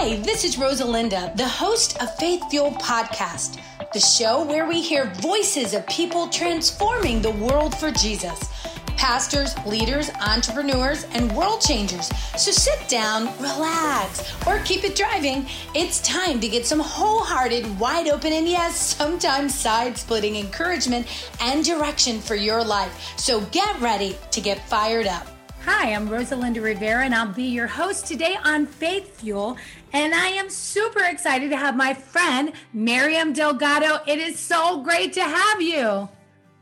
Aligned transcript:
Hi, 0.00 0.14
this 0.18 0.44
is 0.44 0.54
Rosalinda, 0.54 1.36
the 1.36 1.48
host 1.48 2.00
of 2.00 2.14
Faith 2.18 2.48
Fuel 2.50 2.70
Podcast, 2.70 3.60
the 3.92 3.98
show 3.98 4.44
where 4.44 4.64
we 4.64 4.80
hear 4.80 5.06
voices 5.14 5.74
of 5.74 5.84
people 5.88 6.28
transforming 6.28 7.20
the 7.20 7.32
world 7.32 7.76
for 7.76 7.90
Jesus. 7.90 8.48
Pastors, 8.96 9.56
leaders, 9.66 10.08
entrepreneurs, 10.24 11.02
and 11.14 11.32
world 11.32 11.60
changers. 11.60 12.08
So 12.40 12.52
sit 12.52 12.88
down, 12.88 13.26
relax, 13.40 14.32
or 14.46 14.60
keep 14.60 14.84
it 14.84 14.94
driving. 14.94 15.46
It's 15.74 16.00
time 16.02 16.38
to 16.42 16.48
get 16.48 16.64
some 16.64 16.78
wholehearted, 16.78 17.80
wide 17.80 18.06
open, 18.06 18.32
and 18.32 18.48
yes, 18.48 18.94
sometimes 18.94 19.52
side 19.52 19.98
splitting 19.98 20.36
encouragement 20.36 21.08
and 21.40 21.64
direction 21.64 22.20
for 22.20 22.36
your 22.36 22.62
life. 22.62 23.18
So 23.18 23.40
get 23.46 23.80
ready 23.80 24.16
to 24.30 24.40
get 24.40 24.64
fired 24.68 25.08
up. 25.08 25.26
Hi, 25.64 25.92
I'm 25.92 26.08
Rosalinda 26.08 26.62
Rivera, 26.62 27.04
and 27.04 27.14
I'll 27.14 27.30
be 27.30 27.42
your 27.42 27.66
host 27.66 28.06
today 28.06 28.36
on 28.42 28.64
Faith 28.64 29.20
Fuel. 29.20 29.58
And 29.92 30.14
I 30.14 30.28
am 30.28 30.50
super 30.50 31.02
excited 31.04 31.50
to 31.50 31.56
have 31.56 31.76
my 31.76 31.94
friend 31.94 32.52
Mariam 32.72 33.32
Delgado. 33.32 34.00
It 34.06 34.18
is 34.18 34.38
so 34.38 34.82
great 34.82 35.14
to 35.14 35.22
have 35.22 35.62
you. 35.62 36.08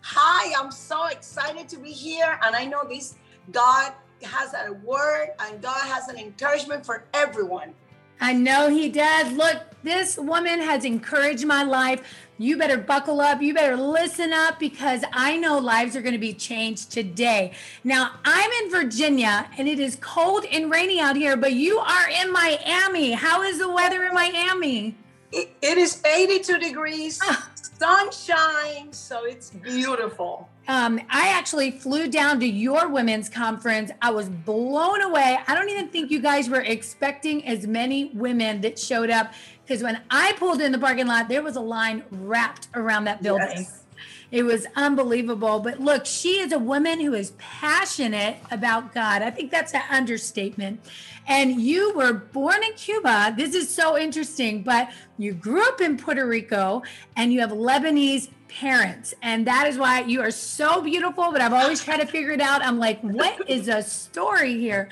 Hi, 0.03 0.55
I'm 0.57 0.71
so 0.71 1.07
excited 1.07 1.69
to 1.71 1.79
be 1.79 1.91
here. 1.91 2.39
And 2.43 2.55
I 2.55 2.65
know 2.65 2.85
this 2.89 3.17
God 3.51 3.93
has 4.23 4.55
a 4.55 4.73
word 4.73 5.31
and 5.41 5.61
God 5.61 5.81
has 5.83 6.09
an 6.09 6.17
encouragement 6.17 6.87
for 6.87 7.05
everyone. 7.13 7.75
I 8.21 8.33
know 8.33 8.69
he 8.69 8.89
does. 8.89 9.33
Look, 9.33 9.59
this 9.83 10.17
woman 10.17 10.61
has 10.61 10.85
encouraged 10.85 11.45
my 11.45 11.63
life. 11.63 12.03
You 12.39 12.59
better 12.59 12.77
buckle 12.77 13.21
up. 13.21 13.41
You 13.41 13.55
better 13.55 13.77
listen 13.77 14.33
up 14.33 14.59
because 14.59 15.03
I 15.13 15.37
know 15.37 15.59
lives 15.59 15.97
are 15.97 16.03
going 16.03 16.13
to 16.13 16.19
be 16.19 16.35
changed 16.35 16.93
today. 16.93 17.53
Now, 17.85 18.13
I'm 18.25 18.51
in 18.65 18.71
Virginia 18.71 19.49
and 19.57 19.69
it 19.69 19.79
is 19.79 19.97
cold 20.01 20.45
and 20.45 20.71
rainy 20.71 21.01
out 21.01 21.17
here, 21.17 21.37
but 21.37 21.53
you 21.53 21.79
are 21.79 22.09
in 22.09 22.33
Miami. 22.33 23.13
How 23.13 23.43
is 23.43 23.59
the 23.59 23.71
weather 23.71 24.05
in 24.05 24.15
Miami? 24.15 24.97
it, 25.33 25.79
is 25.79 26.03
82 26.05 26.59
degrees, 26.59 27.21
ah. 27.23 27.51
Sunshine, 27.79 28.93
so 28.93 29.25
it's 29.25 29.51
beautiful. 29.51 30.49
Um, 30.69 31.01
I 31.11 31.29
actually 31.29 31.71
flew 31.71 32.09
down 32.09 32.41
to 32.41 32.47
your 32.47 32.89
women's 32.89 33.29
conference. 33.29 33.91
I 34.03 34.11
was 34.11 34.29
blown 34.29 35.03
away. 35.03 35.39
I 35.47 35.55
don't 35.55 35.69
even 35.69 35.89
think 35.89 36.11
you 36.11 36.21
guys 36.21 36.49
were 36.49 36.63
expecting 36.63 37.47
as 37.47 37.67
many 37.67 38.07
women 38.15 38.61
that 38.63 38.79
showed 38.79 39.11
up 39.11 39.33
because 39.65 39.83
when 39.83 40.01
I 40.11 40.33
pulled 40.35 40.61
in 40.61 40.73
the 40.73 40.79
parking 40.79 41.07
lot, 41.07 41.29
there 41.29 41.43
was 41.43 41.57
a 41.57 41.61
line 41.61 42.05
wrapped 42.11 42.69
around 42.75 43.05
that 43.05 43.23
building. 43.23 43.49
Yes. 43.57 43.86
It 44.31 44.43
was 44.43 44.67
unbelievable. 44.75 45.61
But 45.61 45.81
look, 45.81 46.07
she 46.07 46.41
is 46.41 46.53
a 46.53 46.59
woman 46.59 47.01
who 47.01 47.15
is 47.15 47.33
passionate 47.39 48.39
about 48.51 48.93
God. 48.95 49.23
I 49.23 49.31
think 49.31 49.51
that's 49.51 49.75
an 49.75 49.83
understatement. 49.91 50.81
And 51.29 51.61
you 51.61 51.93
were 51.95 52.13
born 52.13 52.63
in 52.63 52.73
Cuba. 52.75 53.35
This 53.37 53.55
is 53.55 53.73
so 53.73 53.99
interesting, 53.99 54.63
but 54.63 54.91
you 55.19 55.33
grew 55.33 55.67
up 55.67 55.81
in 55.81 55.97
Puerto 55.97 56.27
Rico 56.27 56.83
and 57.17 57.33
you 57.33 57.41
have 57.41 57.51
Lebanese 57.51 58.29
parents. 58.49 59.13
And 59.23 59.47
that 59.47 59.67
is 59.67 59.77
why 59.77 60.01
you 60.01 60.21
are 60.21 60.31
so 60.31 60.81
beautiful. 60.81 61.33
But 61.33 61.41
I've 61.41 61.53
always 61.53 61.83
tried 61.83 61.99
to 61.99 62.07
figure 62.07 62.31
it 62.31 62.41
out. 62.41 62.63
I'm 62.63 62.79
like, 62.79 63.01
what 63.01 63.49
is 63.49 63.69
a 63.69 63.83
story 63.83 64.59
here? 64.59 64.89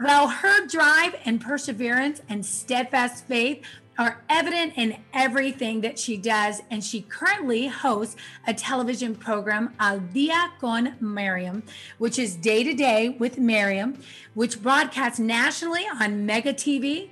Well, 0.00 0.28
her 0.28 0.66
drive 0.66 1.16
and 1.24 1.40
perseverance 1.40 2.20
and 2.28 2.44
steadfast 2.44 3.24
faith 3.26 3.64
are 3.98 4.22
evident 4.28 4.74
in 4.76 4.96
everything 5.12 5.80
that 5.80 5.98
she 5.98 6.16
does. 6.16 6.62
And 6.70 6.82
she 6.84 7.02
currently 7.02 7.66
hosts 7.66 8.16
a 8.46 8.54
television 8.54 9.16
program, 9.16 9.74
Al 9.80 9.98
Dia 9.98 10.52
con 10.60 10.94
Mariam, 11.00 11.64
which 11.98 12.18
is 12.18 12.36
day 12.36 12.62
to 12.62 12.72
day 12.72 13.08
with 13.08 13.38
Mariam, 13.38 14.00
which 14.34 14.62
broadcasts 14.62 15.18
nationally 15.18 15.84
on 16.00 16.24
Mega 16.24 16.54
TV. 16.54 17.10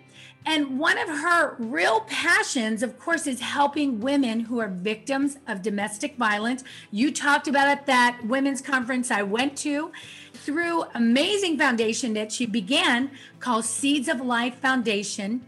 And 0.49 0.79
one 0.79 0.97
of 0.97 1.09
her 1.09 1.57
real 1.59 2.03
passions, 2.03 2.81
of 2.81 3.01
course, 3.01 3.27
is 3.27 3.41
helping 3.41 3.99
women 3.99 4.39
who 4.41 4.61
are 4.61 4.69
victims 4.69 5.39
of 5.49 5.61
domestic 5.61 6.17
violence. 6.17 6.63
You 6.93 7.13
talked 7.13 7.49
about 7.49 7.67
at 7.67 7.87
that 7.87 8.21
women's 8.25 8.61
conference 8.61 9.11
I 9.11 9.25
went 9.25 9.57
to 9.59 9.91
through 10.33 10.85
amazing 10.95 11.59
foundation 11.59 12.15
that 12.15 12.31
she 12.31 12.47
began 12.47 13.11
called 13.41 13.65
Seeds 13.65 14.07
of 14.07 14.21
Life 14.21 14.55
Foundation. 14.61 15.45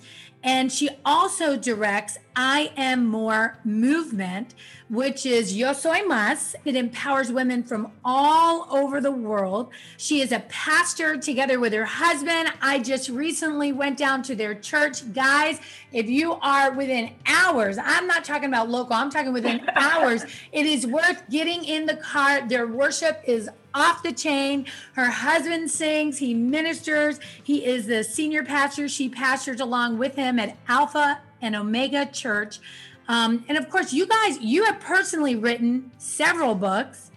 And 0.48 0.72
she 0.72 0.88
also 1.04 1.59
directs 1.59 2.16
I 2.41 2.71
Am 2.76 3.04
More 3.04 3.59
Movement, 3.65 4.54
which 4.88 5.26
is 5.26 5.56
Yo 5.56 5.72
Soy 5.72 6.03
Más. 6.03 6.54
It 6.65 6.76
empowers 6.76 7.32
women 7.32 7.65
from 7.65 7.91
all 8.04 8.69
over 8.71 9.00
the 9.00 9.10
world. 9.10 9.71
She 9.97 10.21
is 10.21 10.31
a 10.31 10.38
pastor 10.49 11.16
together 11.16 11.59
with 11.59 11.72
her 11.72 11.84
husband. 11.84 12.53
I 12.62 12.78
just 12.78 13.09
recently 13.09 13.72
went 13.72 13.99
down 13.99 14.22
to 14.22 14.37
their 14.37 14.54
church. 14.54 15.12
Guys, 15.12 15.59
if 15.93 16.09
you 16.09 16.34
are 16.34 16.71
within 16.71 17.10
hours, 17.26 17.76
I'm 17.76 18.06
not 18.06 18.25
talking 18.25 18.49
about 18.49 18.70
local, 18.70 18.94
I'm 18.94 19.10
talking 19.10 19.32
within 19.32 19.69
hours, 19.75 20.25
it 20.53 20.65
is 20.65 20.87
worth 20.87 21.28
getting 21.28 21.65
in 21.65 21.87
the 21.87 21.97
car. 21.97 22.47
Their 22.47 22.69
worship 22.69 23.20
is 23.26 23.50
off 23.75 24.05
the 24.05 24.12
chain. 24.12 24.66
Her 24.93 25.10
husband 25.10 25.72
sings, 25.72 26.19
he 26.19 26.34
ministers, 26.34 27.19
he 27.43 27.65
is 27.65 27.87
the 27.87 28.05
senior 28.05 28.44
pastor. 28.44 28.88
She 28.88 29.09
pastors 29.09 29.59
along 29.59 29.99
with 29.99 30.15
him 30.15 30.38
at 30.38 30.56
Alpha 30.69 31.20
and 31.43 31.56
Omega 31.56 32.06
Church. 32.06 32.60
Um, 33.09 33.44
and 33.49 33.56
of 33.56 33.71
course, 33.71 33.93
you 33.93 34.06
guys, 34.06 34.38
you 34.41 34.65
have 34.65 34.81
personally 34.81 35.34
written 35.37 35.91
several 35.99 36.54
books. 36.54 37.10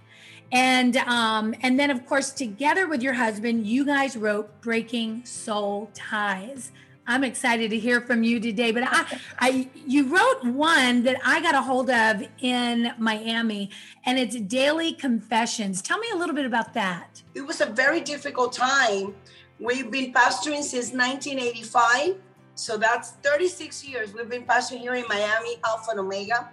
And 0.54 0.98
um, 0.98 1.56
and 1.62 1.80
then 1.80 1.90
of 1.92 2.06
course, 2.06 2.32
together 2.32 2.88
with 2.88 3.02
your 3.02 3.14
husband, 3.14 3.66
you 3.66 3.86
guys 3.86 4.18
wrote 4.18 4.62
Breaking 4.62 5.24
Soul 5.24 5.90
Ties. 5.94 6.72
I'm 7.08 7.24
excited 7.24 7.72
to 7.72 7.80
hear 7.80 8.00
from 8.00 8.24
you 8.24 8.40
today. 8.40 8.72
But 8.72 8.84
I, 8.86 9.20
I, 9.40 9.70
you 9.86 10.08
wrote 10.16 10.44
one 10.44 11.04
that 11.04 11.18
I 11.26 11.42
got 11.42 11.56
a 11.56 11.62
hold 11.62 11.90
of 11.90 12.24
in 12.40 12.94
Miami, 12.98 13.70
and 14.06 14.20
it's 14.20 14.36
Daily 14.36 14.94
Confessions. 14.94 15.82
Tell 15.82 15.98
me 15.98 16.08
a 16.14 16.16
little 16.16 16.36
bit 16.36 16.46
about 16.46 16.74
that. 16.74 17.22
It 17.34 17.42
was 17.42 17.62
a 17.62 17.66
very 17.66 18.02
difficult 18.02 18.54
time. 18.54 19.16
We've 19.60 19.92
been 19.92 20.14
pastoring 20.14 20.64
since 20.64 20.92
1985, 20.92 22.16
so 22.62 22.78
that's 22.78 23.12
36 23.24 23.84
years. 23.88 24.14
We've 24.14 24.30
been 24.30 24.46
pastoring 24.46 24.80
here 24.80 24.94
in 24.94 25.06
Miami, 25.08 25.58
Alpha 25.66 25.92
and 25.92 26.00
Omega, 26.00 26.50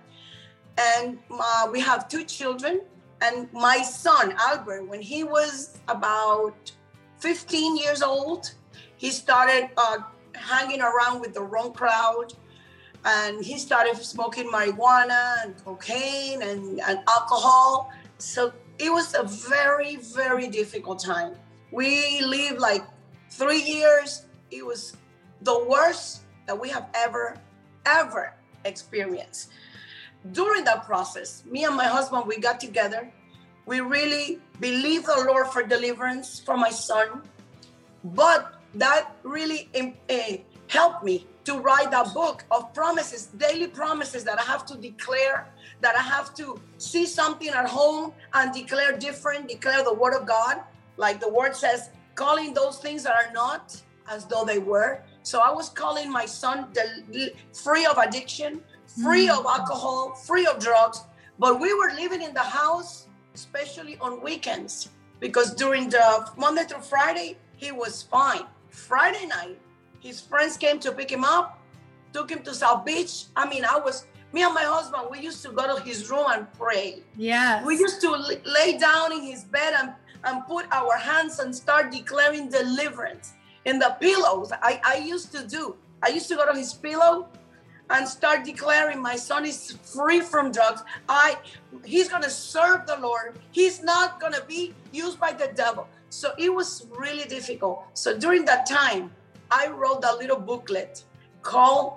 and 0.78 1.18
uh, 1.30 1.68
we 1.70 1.80
have 1.80 2.08
two 2.08 2.24
children. 2.24 2.80
And 3.20 3.52
my 3.52 3.82
son 3.82 4.34
Albert, 4.38 4.88
when 4.88 5.02
he 5.02 5.24
was 5.24 5.78
about 5.88 6.72
15 7.18 7.76
years 7.76 8.02
old, 8.02 8.52
he 8.96 9.10
started. 9.10 9.70
Uh, 9.76 9.98
hanging 10.38 10.80
around 10.80 11.20
with 11.20 11.34
the 11.34 11.42
wrong 11.42 11.72
crowd 11.72 12.32
and 13.04 13.44
he 13.44 13.58
started 13.58 13.96
smoking 13.96 14.50
marijuana 14.50 15.42
and 15.42 15.56
cocaine 15.64 16.42
and, 16.42 16.80
and 16.80 17.00
alcohol 17.08 17.90
so 18.18 18.52
it 18.78 18.90
was 18.90 19.14
a 19.14 19.22
very 19.22 19.96
very 19.96 20.48
difficult 20.48 20.98
time 21.02 21.34
we 21.72 22.20
lived 22.22 22.58
like 22.58 22.84
three 23.30 23.62
years 23.62 24.26
it 24.50 24.64
was 24.64 24.96
the 25.42 25.66
worst 25.68 26.22
that 26.46 26.58
we 26.58 26.68
have 26.68 26.88
ever 26.94 27.36
ever 27.86 28.34
experienced 28.64 29.50
during 30.32 30.64
that 30.64 30.84
process 30.84 31.44
me 31.46 31.64
and 31.64 31.76
my 31.76 31.86
husband 31.86 32.24
we 32.26 32.38
got 32.38 32.58
together 32.60 33.10
we 33.66 33.80
really 33.80 34.40
believed 34.60 35.06
the 35.06 35.24
lord 35.26 35.46
for 35.46 35.62
deliverance 35.62 36.40
for 36.40 36.56
my 36.56 36.70
son 36.70 37.22
but 38.04 38.54
that 38.74 39.16
really 39.22 39.70
uh, 40.10 40.36
helped 40.68 41.04
me 41.04 41.26
to 41.44 41.58
write 41.58 41.90
that 41.90 42.12
book 42.12 42.44
of 42.50 42.74
promises, 42.74 43.26
daily 43.38 43.68
promises 43.68 44.22
that 44.24 44.38
I 44.38 44.42
have 44.42 44.66
to 44.66 44.76
declare, 44.76 45.48
that 45.80 45.96
I 45.96 46.02
have 46.02 46.34
to 46.34 46.60
see 46.76 47.06
something 47.06 47.48
at 47.48 47.66
home 47.66 48.12
and 48.34 48.52
declare 48.52 48.96
different, 48.98 49.48
declare 49.48 49.82
the 49.82 49.94
word 49.94 50.14
of 50.14 50.26
God. 50.26 50.60
Like 50.98 51.20
the 51.20 51.28
word 51.28 51.56
says, 51.56 51.90
calling 52.14 52.52
those 52.52 52.78
things 52.78 53.04
that 53.04 53.14
are 53.14 53.32
not 53.32 53.80
as 54.10 54.26
though 54.26 54.44
they 54.44 54.58
were. 54.58 55.00
So 55.22 55.40
I 55.40 55.50
was 55.50 55.68
calling 55.68 56.10
my 56.10 56.26
son 56.26 56.68
free 57.52 57.86
of 57.86 57.98
addiction, 57.98 58.62
free 59.02 59.28
mm. 59.28 59.38
of 59.38 59.46
alcohol, 59.46 60.14
free 60.14 60.46
of 60.46 60.58
drugs. 60.58 61.02
But 61.38 61.60
we 61.60 61.72
were 61.74 61.92
living 61.94 62.22
in 62.22 62.34
the 62.34 62.40
house, 62.40 63.06
especially 63.34 63.96
on 64.00 64.22
weekends, 64.22 64.88
because 65.20 65.54
during 65.54 65.88
the 65.88 66.28
Monday 66.36 66.64
through 66.64 66.82
Friday, 66.82 67.36
he 67.56 67.72
was 67.72 68.02
fine. 68.02 68.42
Friday 68.70 69.26
night, 69.26 69.58
his 70.00 70.20
friends 70.20 70.56
came 70.56 70.78
to 70.80 70.92
pick 70.92 71.10
him 71.10 71.24
up, 71.24 71.60
took 72.12 72.30
him 72.30 72.42
to 72.42 72.54
South 72.54 72.84
Beach. 72.84 73.26
I 73.36 73.48
mean, 73.48 73.64
I 73.64 73.78
was 73.78 74.06
me 74.32 74.42
and 74.42 74.54
my 74.54 74.64
husband. 74.64 75.08
We 75.10 75.20
used 75.20 75.42
to 75.44 75.50
go 75.50 75.76
to 75.76 75.82
his 75.82 76.10
room 76.10 76.26
and 76.28 76.52
pray. 76.54 77.02
Yeah. 77.16 77.64
We 77.64 77.78
used 77.78 78.00
to 78.02 78.10
lay 78.10 78.78
down 78.78 79.12
in 79.12 79.22
his 79.22 79.44
bed 79.44 79.74
and 79.78 79.92
and 80.24 80.44
put 80.46 80.66
our 80.72 80.96
hands 80.96 81.38
and 81.38 81.54
start 81.54 81.92
declaring 81.92 82.48
deliverance 82.48 83.34
in 83.68 83.78
the 83.78 83.96
pillows. 84.00 84.50
I 84.70 84.80
I 84.92 84.96
used 85.14 85.30
to 85.36 85.40
do. 85.56 85.62
I 86.06 86.08
used 86.18 86.28
to 86.32 86.36
go 86.40 86.44
to 86.50 86.56
his 86.58 86.72
pillow 86.86 87.28
and 87.90 88.06
start 88.06 88.44
declaring 88.44 88.98
my 89.10 89.16
son 89.16 89.44
is 89.44 89.58
free 89.94 90.20
from 90.20 90.52
drugs. 90.56 90.82
I 91.08 91.36
he's 91.84 92.08
gonna 92.08 92.30
serve 92.30 92.80
the 92.86 92.98
Lord. 93.08 93.38
He's 93.50 93.82
not 93.82 94.20
gonna 94.20 94.44
be 94.56 94.74
used 94.92 95.18
by 95.26 95.32
the 95.32 95.48
devil. 95.64 95.84
So 96.10 96.26
it 96.38 96.52
was 96.58 96.86
really 97.04 97.26
difficult. 97.36 97.76
So 97.94 98.18
during 98.24 98.44
that 98.46 98.62
time, 98.66 99.10
I 99.50 99.68
wrote 99.68 100.02
a 100.04 100.14
little 100.16 100.40
booklet 100.50 101.04
called 101.42 101.88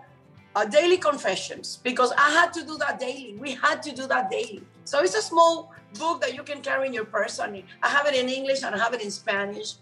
uh, 0.55 0.65
Daily 0.65 0.97
Confessions 0.97 1.79
because 1.89 2.11
I 2.17 2.29
had 2.39 2.51
to 2.57 2.65
do 2.65 2.77
that 2.83 2.99
daily. 2.99 3.35
We 3.39 3.51
had 3.55 3.81
to 3.83 3.91
do 3.95 4.07
that 4.07 4.29
daily. 4.29 4.63
So 4.83 4.99
it's 5.05 5.15
a 5.15 5.21
small 5.21 5.71
book 5.99 6.21
that 6.21 6.33
you 6.33 6.43
can 6.43 6.61
carry 6.61 6.87
in 6.87 6.93
your 6.93 7.05
purse. 7.05 7.39
I 7.39 7.63
have 7.95 8.05
it 8.07 8.15
in 8.15 8.27
English 8.29 8.63
and 8.63 8.75
I 8.75 8.77
have 8.77 8.93
it 8.93 9.01
in 9.01 9.11
Spanish. 9.11 9.75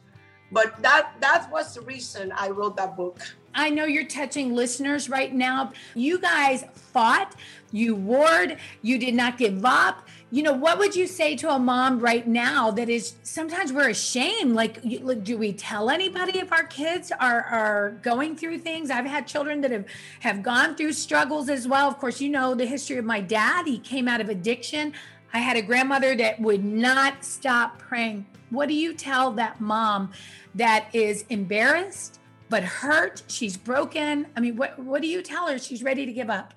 But 0.51 0.81
that 0.81 1.13
that 1.19 1.49
was 1.51 1.75
the 1.75 1.81
reason 1.81 2.31
I 2.31 2.49
wrote 2.49 2.75
that 2.77 2.95
book. 2.95 3.19
I 3.53 3.69
know 3.69 3.85
you're 3.85 4.05
touching 4.05 4.55
listeners 4.55 5.09
right 5.09 5.33
now. 5.33 5.73
You 5.95 6.19
guys 6.19 6.65
fought, 6.73 7.35
you 7.71 7.95
warred, 7.95 8.57
you 8.81 8.97
did 8.97 9.15
not 9.15 9.37
give 9.37 9.65
up. 9.65 10.07
You 10.31 10.43
know, 10.43 10.53
what 10.53 10.77
would 10.77 10.95
you 10.95 11.07
say 11.07 11.35
to 11.37 11.49
a 11.49 11.57
mom 11.57 11.99
right 11.99 12.27
now 12.27 12.69
that 12.71 12.87
is 12.87 13.15
sometimes 13.23 13.73
we're 13.73 13.89
ashamed? 13.89 14.53
Like, 14.53 14.79
do 14.83 15.37
we 15.37 15.53
tell 15.53 15.89
anybody 15.89 16.37
if 16.37 16.51
our 16.51 16.65
kids 16.65 17.11
are, 17.11 17.41
are 17.41 17.91
going 18.03 18.35
through 18.35 18.59
things? 18.59 18.91
I've 18.91 19.07
had 19.07 19.25
children 19.25 19.61
that 19.61 19.71
have, 19.71 19.85
have 20.19 20.43
gone 20.43 20.75
through 20.75 20.93
struggles 20.93 21.49
as 21.49 21.67
well. 21.67 21.87
Of 21.87 21.97
course, 21.97 22.21
you 22.21 22.29
know 22.29 22.53
the 22.53 22.67
history 22.67 22.97
of 22.97 23.05
my 23.05 23.21
dad. 23.21 23.65
He 23.65 23.79
came 23.79 24.07
out 24.07 24.21
of 24.21 24.29
addiction. 24.29 24.93
I 25.33 25.39
had 25.39 25.57
a 25.57 25.63
grandmother 25.63 26.15
that 26.17 26.39
would 26.39 26.63
not 26.63 27.23
stop 27.25 27.79
praying. 27.79 28.27
What 28.49 28.67
do 28.67 28.73
you 28.73 28.93
tell 28.93 29.31
that 29.31 29.61
mom 29.61 30.11
that 30.55 30.87
is 30.93 31.25
embarrassed 31.29 32.19
but 32.49 32.63
hurt? 32.63 33.23
She's 33.27 33.57
broken. 33.57 34.27
I 34.35 34.39
mean, 34.39 34.55
what 34.55 34.79
what 34.79 35.01
do 35.01 35.07
you 35.07 35.21
tell 35.21 35.47
her? 35.47 35.57
She's 35.59 35.83
ready 35.83 36.05
to 36.05 36.13
give 36.13 36.29
up. 36.29 36.53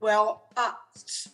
Well, 0.00 0.44
uh, 0.56 0.72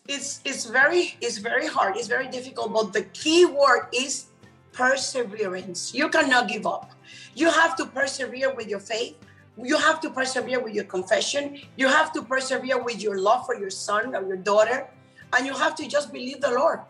it's 0.08 0.40
it's 0.44 0.66
very 0.66 1.16
it's 1.20 1.38
very 1.38 1.66
hard. 1.66 1.96
It's 1.96 2.08
very 2.08 2.28
difficult. 2.28 2.72
But 2.72 2.92
the 2.92 3.02
key 3.12 3.44
word 3.44 3.86
is 3.94 4.26
perseverance. 4.72 5.94
You 5.94 6.08
cannot 6.08 6.48
give 6.48 6.66
up. 6.66 6.90
You 7.34 7.50
have 7.50 7.76
to 7.76 7.86
persevere 7.86 8.54
with 8.54 8.68
your 8.68 8.80
faith. 8.80 9.16
You 9.56 9.76
have 9.76 10.00
to 10.00 10.10
persevere 10.10 10.60
with 10.60 10.74
your 10.74 10.84
confession. 10.84 11.60
You 11.76 11.86
have 11.88 12.12
to 12.14 12.22
persevere 12.22 12.82
with 12.82 13.02
your 13.02 13.18
love 13.18 13.44
for 13.44 13.54
your 13.54 13.70
son 13.70 14.14
or 14.16 14.26
your 14.26 14.38
daughter, 14.38 14.88
and 15.36 15.46
you 15.46 15.52
have 15.54 15.74
to 15.76 15.86
just 15.86 16.10
believe 16.12 16.40
the 16.40 16.50
Lord 16.50 16.80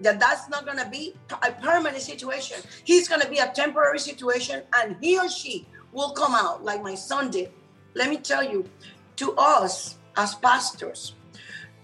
that 0.00 0.18
that's 0.18 0.48
not 0.48 0.64
going 0.64 0.78
to 0.78 0.88
be 0.88 1.14
a 1.42 1.52
permanent 1.52 2.02
situation. 2.02 2.58
He's 2.84 3.08
going 3.08 3.20
to 3.20 3.28
be 3.28 3.38
a 3.38 3.48
temporary 3.48 3.98
situation, 3.98 4.62
and 4.76 4.96
he 5.00 5.18
or 5.18 5.28
she 5.28 5.66
will 5.92 6.10
come 6.10 6.34
out 6.34 6.64
like 6.64 6.82
my 6.82 6.94
son 6.94 7.30
did. 7.30 7.50
Let 7.94 8.10
me 8.10 8.16
tell 8.16 8.42
you, 8.42 8.68
to 9.16 9.32
us 9.38 9.98
as 10.16 10.34
pastors, 10.34 11.14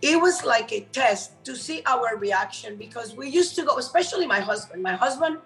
it 0.02 0.20
was 0.20 0.44
like 0.44 0.72
a 0.72 0.80
test 0.92 1.44
to 1.44 1.54
see 1.54 1.82
our 1.86 2.16
reaction 2.16 2.76
because 2.76 3.14
we 3.14 3.28
used 3.28 3.54
to 3.56 3.64
go, 3.64 3.78
especially 3.78 4.26
my 4.26 4.40
husband. 4.40 4.82
My 4.82 4.94
husband, 4.94 5.38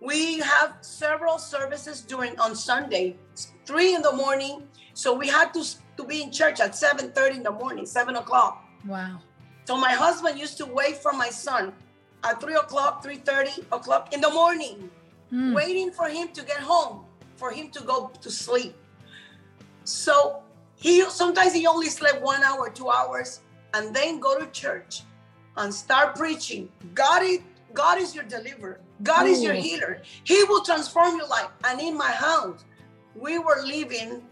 we 0.00 0.38
have 0.40 0.74
several 0.80 1.38
services 1.38 2.00
during 2.00 2.38
on 2.40 2.56
Sunday, 2.56 3.16
three 3.66 3.94
in 3.94 4.02
the 4.02 4.12
morning. 4.12 4.66
So 4.94 5.14
we 5.14 5.28
had 5.28 5.52
to, 5.54 5.64
to 5.96 6.04
be 6.04 6.22
in 6.22 6.32
church 6.32 6.60
at 6.60 6.74
7 6.74 7.12
30 7.12 7.36
in 7.36 7.42
the 7.42 7.52
morning, 7.52 7.86
7 7.86 8.16
o'clock. 8.16 8.64
Wow. 8.86 9.20
So 9.64 9.76
my 9.76 9.92
husband 9.92 10.38
used 10.38 10.56
to 10.58 10.66
wait 10.66 10.96
for 10.96 11.12
my 11.12 11.28
son 11.28 11.72
at 12.24 12.40
3 12.40 12.54
o'clock, 12.54 13.02
three 13.02 13.16
thirty 13.16 13.62
o'clock 13.72 14.12
in 14.12 14.20
the 14.20 14.30
morning, 14.30 14.90
mm. 15.32 15.54
waiting 15.54 15.90
for 15.90 16.08
him 16.08 16.28
to 16.28 16.42
get 16.42 16.60
home, 16.60 17.04
for 17.36 17.50
him 17.50 17.70
to 17.70 17.82
go 17.82 18.10
to 18.20 18.30
sleep. 18.30 18.74
So 19.84 20.42
he 20.76 21.02
sometimes 21.10 21.52
he 21.54 21.66
only 21.66 21.88
slept 21.88 22.22
one 22.22 22.42
hour, 22.42 22.70
two 22.70 22.90
hours, 22.90 23.40
and 23.74 23.94
then 23.94 24.20
go 24.20 24.38
to 24.38 24.46
church 24.50 25.02
and 25.56 25.72
start 25.72 26.16
preaching. 26.16 26.68
God 26.94 27.22
is 27.22 27.40
God 27.72 27.98
is 27.98 28.14
your 28.14 28.24
deliverer. 28.24 28.80
God 29.02 29.26
Ooh. 29.26 29.30
is 29.30 29.42
your 29.42 29.54
healer. 29.54 30.02
He 30.24 30.42
will 30.44 30.62
transform 30.62 31.16
your 31.16 31.28
life. 31.28 31.48
And 31.64 31.80
in 31.80 31.96
my 31.96 32.10
house, 32.10 32.64
we 33.14 33.38
were 33.38 33.62
living 33.64 34.22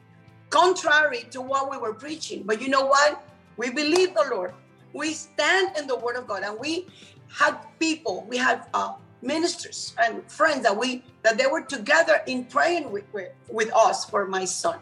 contrary 0.50 1.24
to 1.30 1.40
what 1.40 1.70
we 1.70 1.76
were 1.76 1.94
preaching. 1.94 2.42
But 2.44 2.60
you 2.60 2.68
know 2.68 2.86
what? 2.86 3.22
We 3.56 3.70
believe 3.70 4.14
the 4.14 4.26
Lord. 4.30 4.54
We 4.92 5.12
stand 5.12 5.76
in 5.76 5.86
the 5.86 5.96
word 5.96 6.16
of 6.16 6.26
God 6.26 6.42
and 6.42 6.58
we 6.58 6.86
had 7.28 7.56
people, 7.78 8.26
we 8.28 8.36
had 8.36 8.66
uh, 8.74 8.94
ministers 9.22 9.94
and 9.98 10.30
friends 10.30 10.62
that 10.62 10.76
we 10.76 11.02
that 11.22 11.36
they 11.38 11.46
were 11.46 11.62
together 11.62 12.20
in 12.26 12.44
praying 12.44 12.90
with, 12.90 13.04
with, 13.12 13.30
with 13.48 13.72
us 13.74 14.04
for 14.04 14.26
my 14.26 14.44
son. 14.44 14.78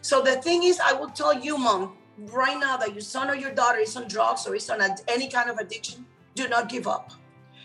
So 0.00 0.22
the 0.22 0.36
thing 0.36 0.64
is, 0.64 0.80
I 0.80 0.92
will 0.92 1.10
tell 1.10 1.32
you, 1.32 1.58
mom, 1.58 1.96
right 2.18 2.58
now 2.58 2.76
that 2.76 2.92
your 2.92 3.02
son 3.02 3.30
or 3.30 3.34
your 3.34 3.52
daughter 3.52 3.78
is 3.78 3.96
on 3.96 4.08
drugs 4.08 4.46
or 4.46 4.54
is 4.54 4.68
on 4.70 4.80
any 5.06 5.28
kind 5.28 5.50
of 5.50 5.58
addiction, 5.58 6.06
do 6.34 6.48
not 6.48 6.68
give 6.68 6.86
up. 6.86 7.12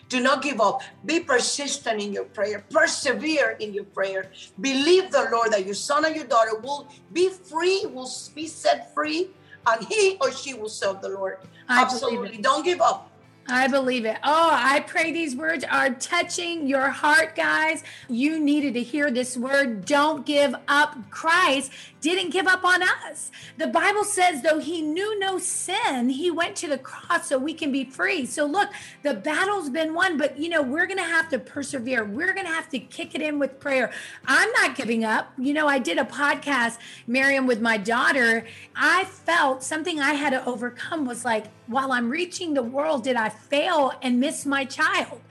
Do 0.10 0.20
not 0.20 0.44
give 0.44 0.62
up. 0.62 0.82
Be 1.06 1.22
persistent 1.22 2.02
in 2.02 2.14
your 2.14 2.26
prayer. 2.26 2.64
Persevere 2.70 3.58
in 3.60 3.74
your 3.74 3.86
prayer. 3.86 4.32
Believe 4.62 5.12
the 5.12 5.28
Lord 5.32 5.52
that 5.54 5.66
your 5.66 5.74
son 5.74 6.06
or 6.06 6.10
your 6.10 6.26
daughter 6.26 6.60
will 6.60 6.88
be 7.12 7.30
free, 7.30 7.86
will 7.88 8.10
be 8.36 8.48
set 8.48 8.94
free, 8.94 9.30
and 9.66 9.84
he 9.86 10.18
or 10.22 10.32
she 10.32 10.54
will 10.54 10.70
serve 10.70 11.02
the 11.02 11.10
Lord. 11.10 11.38
I 11.68 11.82
Absolutely. 11.82 12.38
Don't 12.38 12.64
give 12.64 12.82
up. 12.82 13.10
I 13.48 13.68
believe 13.68 14.06
it. 14.06 14.18
Oh, 14.24 14.50
I 14.54 14.80
pray 14.82 15.12
these 15.12 15.36
words 15.36 15.66
are 15.70 15.90
touching 15.90 16.66
your 16.66 16.90
heart, 16.90 17.36
guys. 17.36 17.84
You 18.08 18.40
needed 18.40 18.74
to 18.76 18.84
hear 18.84 19.12
this 19.12 19.36
word. 19.36 19.86
Don't 19.86 20.26
give 20.26 20.56
up. 20.68 20.96
Christ 21.10 21.72
didn't 22.00 22.32
give 22.32 22.48
up 22.48 22.64
on 22.64 22.84
us. 22.84 23.32
The 23.58 23.68
Bible 23.68 24.06
says, 24.06 24.42
though 24.42 24.60
he 24.60 24.82
knew 24.82 25.20
no 25.20 25.40
sin, 25.40 26.10
he 26.10 26.32
went 26.32 26.56
to 26.58 26.68
the 26.68 26.78
cross 26.78 27.28
so 27.28 27.38
we 27.38 27.54
can 27.54 27.72
be 27.72 27.84
free. 27.84 28.26
So, 28.26 28.46
look, 28.46 28.70
the 29.04 29.14
battle's 29.14 29.70
been 29.70 29.94
won, 29.94 30.18
but 30.18 30.38
you 30.38 30.50
know, 30.50 30.62
we're 30.62 30.86
going 30.86 30.98
to 30.98 31.04
have 31.04 31.30
to 31.30 31.40
persevere. 31.40 32.06
We're 32.06 32.34
going 32.34 32.46
to 32.46 32.52
have 32.52 32.70
to 32.70 32.80
kick 32.80 33.14
it 33.14 33.22
in 33.22 33.40
with 33.40 33.60
prayer. 33.60 33.92
I'm 34.26 34.52
not 34.52 34.76
giving 34.76 35.04
up. 35.04 35.34
You 35.38 35.54
know, 35.54 35.68
I 35.68 35.80
did 35.80 35.98
a 35.98 36.06
podcast, 36.06 36.78
Mariam, 37.08 37.46
with 37.46 37.62
my 37.62 37.78
daughter. 37.78 38.46
I 38.76 39.06
felt 39.06 39.64
something 39.64 40.00
I 40.00 40.14
had 40.14 40.32
to 40.32 40.46
overcome 40.46 41.06
was 41.06 41.26
like, 41.26 41.46
while 41.68 41.94
I'm 41.94 42.10
reaching 42.10 42.54
the 42.54 42.64
world, 42.64 43.04
did 43.04 43.16
I 43.16 43.30
fail 43.34 43.92
and 44.02 44.20
miss 44.20 44.46
my 44.46 44.66
child? 44.66 45.22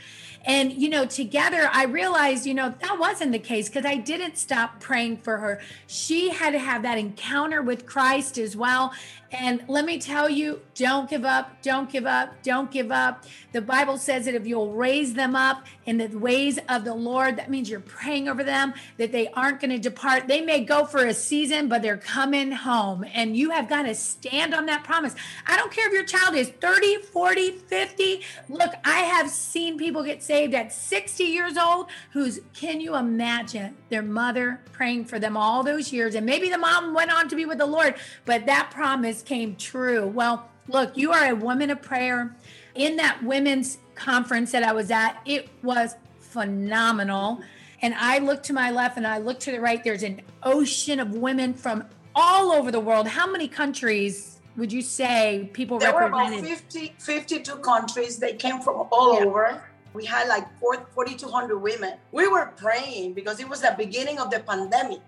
And, 0.44 0.72
you 0.72 0.88
know, 0.88 1.06
together 1.06 1.68
I 1.72 1.84
realized, 1.84 2.46
you 2.46 2.54
know, 2.54 2.74
that 2.80 2.98
wasn't 2.98 3.32
the 3.32 3.38
case 3.38 3.68
because 3.68 3.84
I 3.84 3.96
didn't 3.96 4.36
stop 4.36 4.80
praying 4.80 5.18
for 5.18 5.38
her. 5.38 5.60
She 5.86 6.30
had 6.30 6.50
to 6.50 6.58
have 6.58 6.82
that 6.82 6.98
encounter 6.98 7.62
with 7.62 7.86
Christ 7.86 8.38
as 8.38 8.56
well. 8.56 8.92
And 9.30 9.64
let 9.66 9.86
me 9.86 9.98
tell 9.98 10.28
you, 10.28 10.60
don't 10.74 11.08
give 11.08 11.24
up, 11.24 11.62
don't 11.62 11.90
give 11.90 12.04
up, 12.04 12.42
don't 12.42 12.70
give 12.70 12.92
up. 12.92 13.24
The 13.52 13.62
Bible 13.62 13.96
says 13.96 14.26
that 14.26 14.34
if 14.34 14.46
you'll 14.46 14.72
raise 14.72 15.14
them 15.14 15.34
up 15.34 15.66
in 15.86 15.96
the 15.96 16.08
ways 16.08 16.58
of 16.68 16.84
the 16.84 16.94
Lord, 16.94 17.36
that 17.38 17.50
means 17.50 17.70
you're 17.70 17.80
praying 17.80 18.28
over 18.28 18.44
them, 18.44 18.74
that 18.98 19.10
they 19.10 19.28
aren't 19.28 19.60
going 19.60 19.70
to 19.70 19.78
depart. 19.78 20.28
They 20.28 20.42
may 20.42 20.64
go 20.64 20.84
for 20.84 21.06
a 21.06 21.14
season, 21.14 21.68
but 21.68 21.80
they're 21.80 21.96
coming 21.96 22.52
home. 22.52 23.06
And 23.14 23.34
you 23.34 23.50
have 23.52 23.70
got 23.70 23.84
to 23.84 23.94
stand 23.94 24.52
on 24.52 24.66
that 24.66 24.84
promise. 24.84 25.14
I 25.46 25.56
don't 25.56 25.72
care 25.72 25.86
if 25.86 25.94
your 25.94 26.04
child 26.04 26.34
is 26.34 26.50
30, 26.50 26.98
40, 26.98 27.52
50. 27.52 28.20
Look, 28.50 28.74
I 28.84 28.98
have 28.98 29.30
seen 29.30 29.78
people 29.78 30.02
get 30.04 30.22
saved 30.22 30.31
at 30.32 30.72
60 30.72 31.24
years 31.24 31.56
old 31.58 31.90
who's, 32.12 32.40
can 32.54 32.80
you 32.80 32.96
imagine 32.96 33.76
their 33.90 34.02
mother 34.02 34.60
praying 34.72 35.04
for 35.04 35.18
them 35.18 35.36
all 35.36 35.62
those 35.62 35.92
years? 35.92 36.14
And 36.14 36.24
maybe 36.24 36.48
the 36.48 36.58
mom 36.58 36.94
went 36.94 37.12
on 37.12 37.28
to 37.28 37.36
be 37.36 37.44
with 37.44 37.58
the 37.58 37.66
Lord, 37.66 37.94
but 38.24 38.46
that 38.46 38.70
promise 38.70 39.22
came 39.22 39.56
true. 39.56 40.06
Well, 40.06 40.48
look, 40.68 40.96
you 40.96 41.12
are 41.12 41.30
a 41.30 41.34
woman 41.34 41.70
of 41.70 41.82
prayer. 41.82 42.34
In 42.74 42.96
that 42.96 43.22
women's 43.22 43.78
conference 43.94 44.52
that 44.52 44.62
I 44.62 44.72
was 44.72 44.90
at, 44.90 45.20
it 45.26 45.50
was 45.62 45.94
phenomenal. 46.20 47.42
And 47.82 47.94
I 47.94 48.18
look 48.18 48.42
to 48.44 48.54
my 48.54 48.70
left 48.70 48.96
and 48.96 49.06
I 49.06 49.18
look 49.18 49.38
to 49.40 49.52
the 49.52 49.60
right. 49.60 49.84
There's 49.84 50.02
an 50.02 50.22
ocean 50.42 50.98
of 50.98 51.14
women 51.14 51.52
from 51.52 51.84
all 52.14 52.52
over 52.52 52.70
the 52.70 52.80
world. 52.80 53.06
How 53.06 53.30
many 53.30 53.48
countries 53.48 54.40
would 54.56 54.72
you 54.72 54.82
say 54.82 55.50
people 55.52 55.78
there 55.78 55.92
represented? 55.92 56.44
There 56.44 56.50
were 56.50 56.56
about 56.56 56.58
50, 56.70 56.94
52 56.98 57.56
countries. 57.56 58.18
They 58.18 58.34
came 58.34 58.60
from 58.60 58.86
all 58.90 59.14
yeah. 59.14 59.26
over. 59.26 59.62
We 59.94 60.04
had 60.04 60.28
like 60.28 60.46
4,200 60.58 61.58
women. 61.58 61.94
We 62.12 62.28
were 62.28 62.52
praying 62.56 63.14
because 63.14 63.40
it 63.40 63.48
was 63.48 63.60
the 63.60 63.74
beginning 63.76 64.18
of 64.18 64.30
the 64.30 64.40
pandemic. 64.40 65.00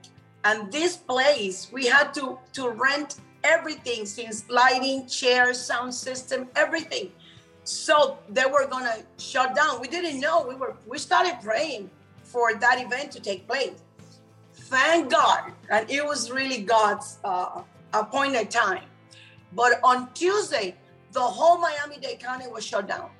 And 0.45 0.71
this 0.71 0.97
place, 0.97 1.71
we 1.73 1.87
had 1.87 2.13
to, 2.15 2.39
to 2.53 2.69
rent 2.69 3.17
everything 3.45 4.07
since 4.07 4.49
lighting, 4.49 5.07
chairs, 5.07 5.59
sound 5.61 5.95
system, 5.95 6.49
everything. 6.57 7.13
So 7.65 8.19
they 8.29 8.45
were 8.45 8.67
gonna 8.67 8.99
shut 9.19 9.55
down. 9.55 9.81
We 9.81 9.89
didn't 9.89 10.21
know. 10.21 10.47
We 10.47 10.55
were 10.55 10.77
we 10.87 10.99
started 10.99 11.39
praying 11.43 11.91
for 12.23 12.55
that 12.55 12.81
event 12.81 13.11
to 13.13 13.21
take 13.21 13.47
place. 13.47 13.83
Thank 14.55 15.11
God, 15.11 15.53
and 15.71 15.91
it 15.91 16.05
was 16.05 16.31
really 16.31 16.63
God's 16.63 17.19
uh, 17.25 17.63
appointed 17.93 18.51
time. 18.51 18.85
But 19.53 19.81
on 19.83 20.13
Tuesday, 20.13 20.77
the 21.13 21.21
whole 21.21 21.59
Miami-Dade 21.59 22.19
County 22.19 22.49
was 22.49 22.65
shut 22.65 22.89
down. 22.89 23.11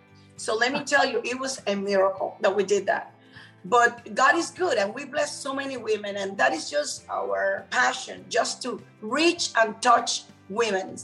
So 0.45 0.55
let 0.55 0.75
me 0.75 0.85
tell 0.85 1.07
you, 1.07 1.23
it 1.25 1.41
was 1.41 1.63
a 1.67 1.75
miracle 1.75 2.37
that 2.43 2.55
we 2.55 2.65
did 2.65 2.85
that. 2.85 3.15
But 3.65 4.15
God 4.15 4.37
is 4.37 4.51
good, 4.51 4.77
and 4.77 4.95
we 4.95 5.07
bless 5.07 5.35
so 5.35 5.55
many 5.55 5.79
women, 5.79 6.17
and 6.17 6.37
that 6.37 6.53
is 6.53 6.69
just 6.69 7.09
our 7.09 7.65
passion, 7.71 8.27
just 8.29 8.61
to 8.65 8.79
reach 9.01 9.53
and 9.57 9.81
touch 9.81 10.25
women 10.51 10.99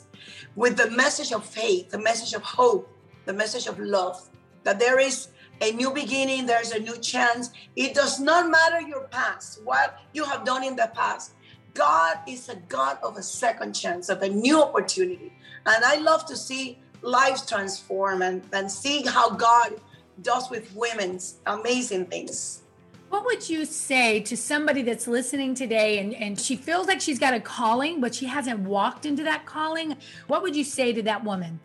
with 0.56 0.76
the 0.76 0.90
message 0.90 1.32
of 1.32 1.42
faith, 1.42 1.88
the 1.88 1.98
message 1.98 2.34
of 2.34 2.42
hope, 2.42 2.86
the 3.24 3.32
message 3.32 3.66
of 3.66 3.78
love, 3.78 4.28
that 4.64 4.78
there 4.78 5.00
is 5.00 5.28
a 5.62 5.72
new 5.72 5.90
beginning, 5.90 6.44
there's 6.44 6.72
a 6.72 6.78
new 6.78 6.98
chance. 6.98 7.48
It 7.76 7.94
does 7.94 8.20
not 8.20 8.50
matter 8.50 8.82
your 8.82 9.04
past, 9.04 9.64
what 9.64 9.98
you 10.12 10.24
have 10.24 10.44
done 10.44 10.64
in 10.64 10.76
the 10.76 10.90
past. 10.94 11.32
God 11.72 12.18
is 12.28 12.50
a 12.50 12.56
God 12.68 12.98
of 13.02 13.16
a 13.16 13.22
second 13.22 13.72
chance, 13.72 14.10
of 14.10 14.20
a 14.20 14.28
new 14.28 14.60
opportunity. 14.60 15.32
And 15.64 15.82
I 15.82 15.96
love 15.96 16.26
to 16.26 16.36
see 16.36 16.78
lives 17.02 17.46
transform 17.46 18.22
and, 18.22 18.42
and 18.52 18.70
see 18.70 19.02
how 19.02 19.30
God 19.30 19.80
does 20.22 20.50
with 20.50 20.74
women's 20.74 21.38
amazing 21.46 22.06
things. 22.06 22.62
What 23.08 23.24
would 23.24 23.48
you 23.48 23.64
say 23.64 24.20
to 24.20 24.36
somebody 24.36 24.82
that's 24.82 25.08
listening 25.08 25.54
today 25.54 25.98
and, 25.98 26.14
and 26.14 26.38
she 26.38 26.54
feels 26.54 26.86
like 26.86 27.00
she's 27.00 27.18
got 27.18 27.34
a 27.34 27.40
calling, 27.40 28.00
but 28.00 28.14
she 28.14 28.26
hasn't 28.26 28.60
walked 28.60 29.04
into 29.04 29.24
that 29.24 29.46
calling? 29.46 29.96
What 30.28 30.42
would 30.42 30.54
you 30.54 30.62
say 30.62 30.92
to 30.92 31.02
that 31.02 31.24
woman? 31.24 31.58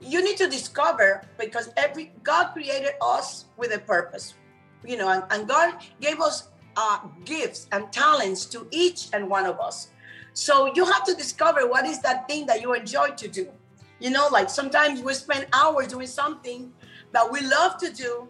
You 0.00 0.22
need 0.24 0.36
to 0.38 0.48
discover 0.48 1.22
because 1.38 1.70
every 1.76 2.12
God 2.24 2.52
created 2.52 2.92
us 3.00 3.44
with 3.56 3.72
a 3.72 3.78
purpose, 3.78 4.34
you 4.84 4.96
know, 4.96 5.08
and, 5.08 5.22
and 5.30 5.48
God 5.48 5.74
gave 6.00 6.20
us 6.20 6.48
uh, 6.76 7.00
gifts 7.24 7.68
and 7.70 7.92
talents 7.92 8.44
to 8.46 8.66
each 8.70 9.08
and 9.12 9.28
one 9.28 9.46
of 9.46 9.60
us. 9.60 9.88
So 10.32 10.72
you 10.74 10.84
have 10.84 11.04
to 11.04 11.14
discover 11.14 11.68
what 11.68 11.84
is 11.84 12.00
that 12.02 12.28
thing 12.28 12.46
that 12.46 12.60
you 12.60 12.74
enjoy 12.74 13.10
to 13.10 13.28
do. 13.28 13.48
You 14.00 14.10
know, 14.10 14.28
like 14.30 14.48
sometimes 14.50 15.02
we 15.02 15.12
spend 15.14 15.46
hours 15.52 15.88
doing 15.88 16.06
something 16.06 16.72
that 17.12 17.30
we 17.30 17.40
love 17.40 17.78
to 17.78 17.92
do, 17.92 18.28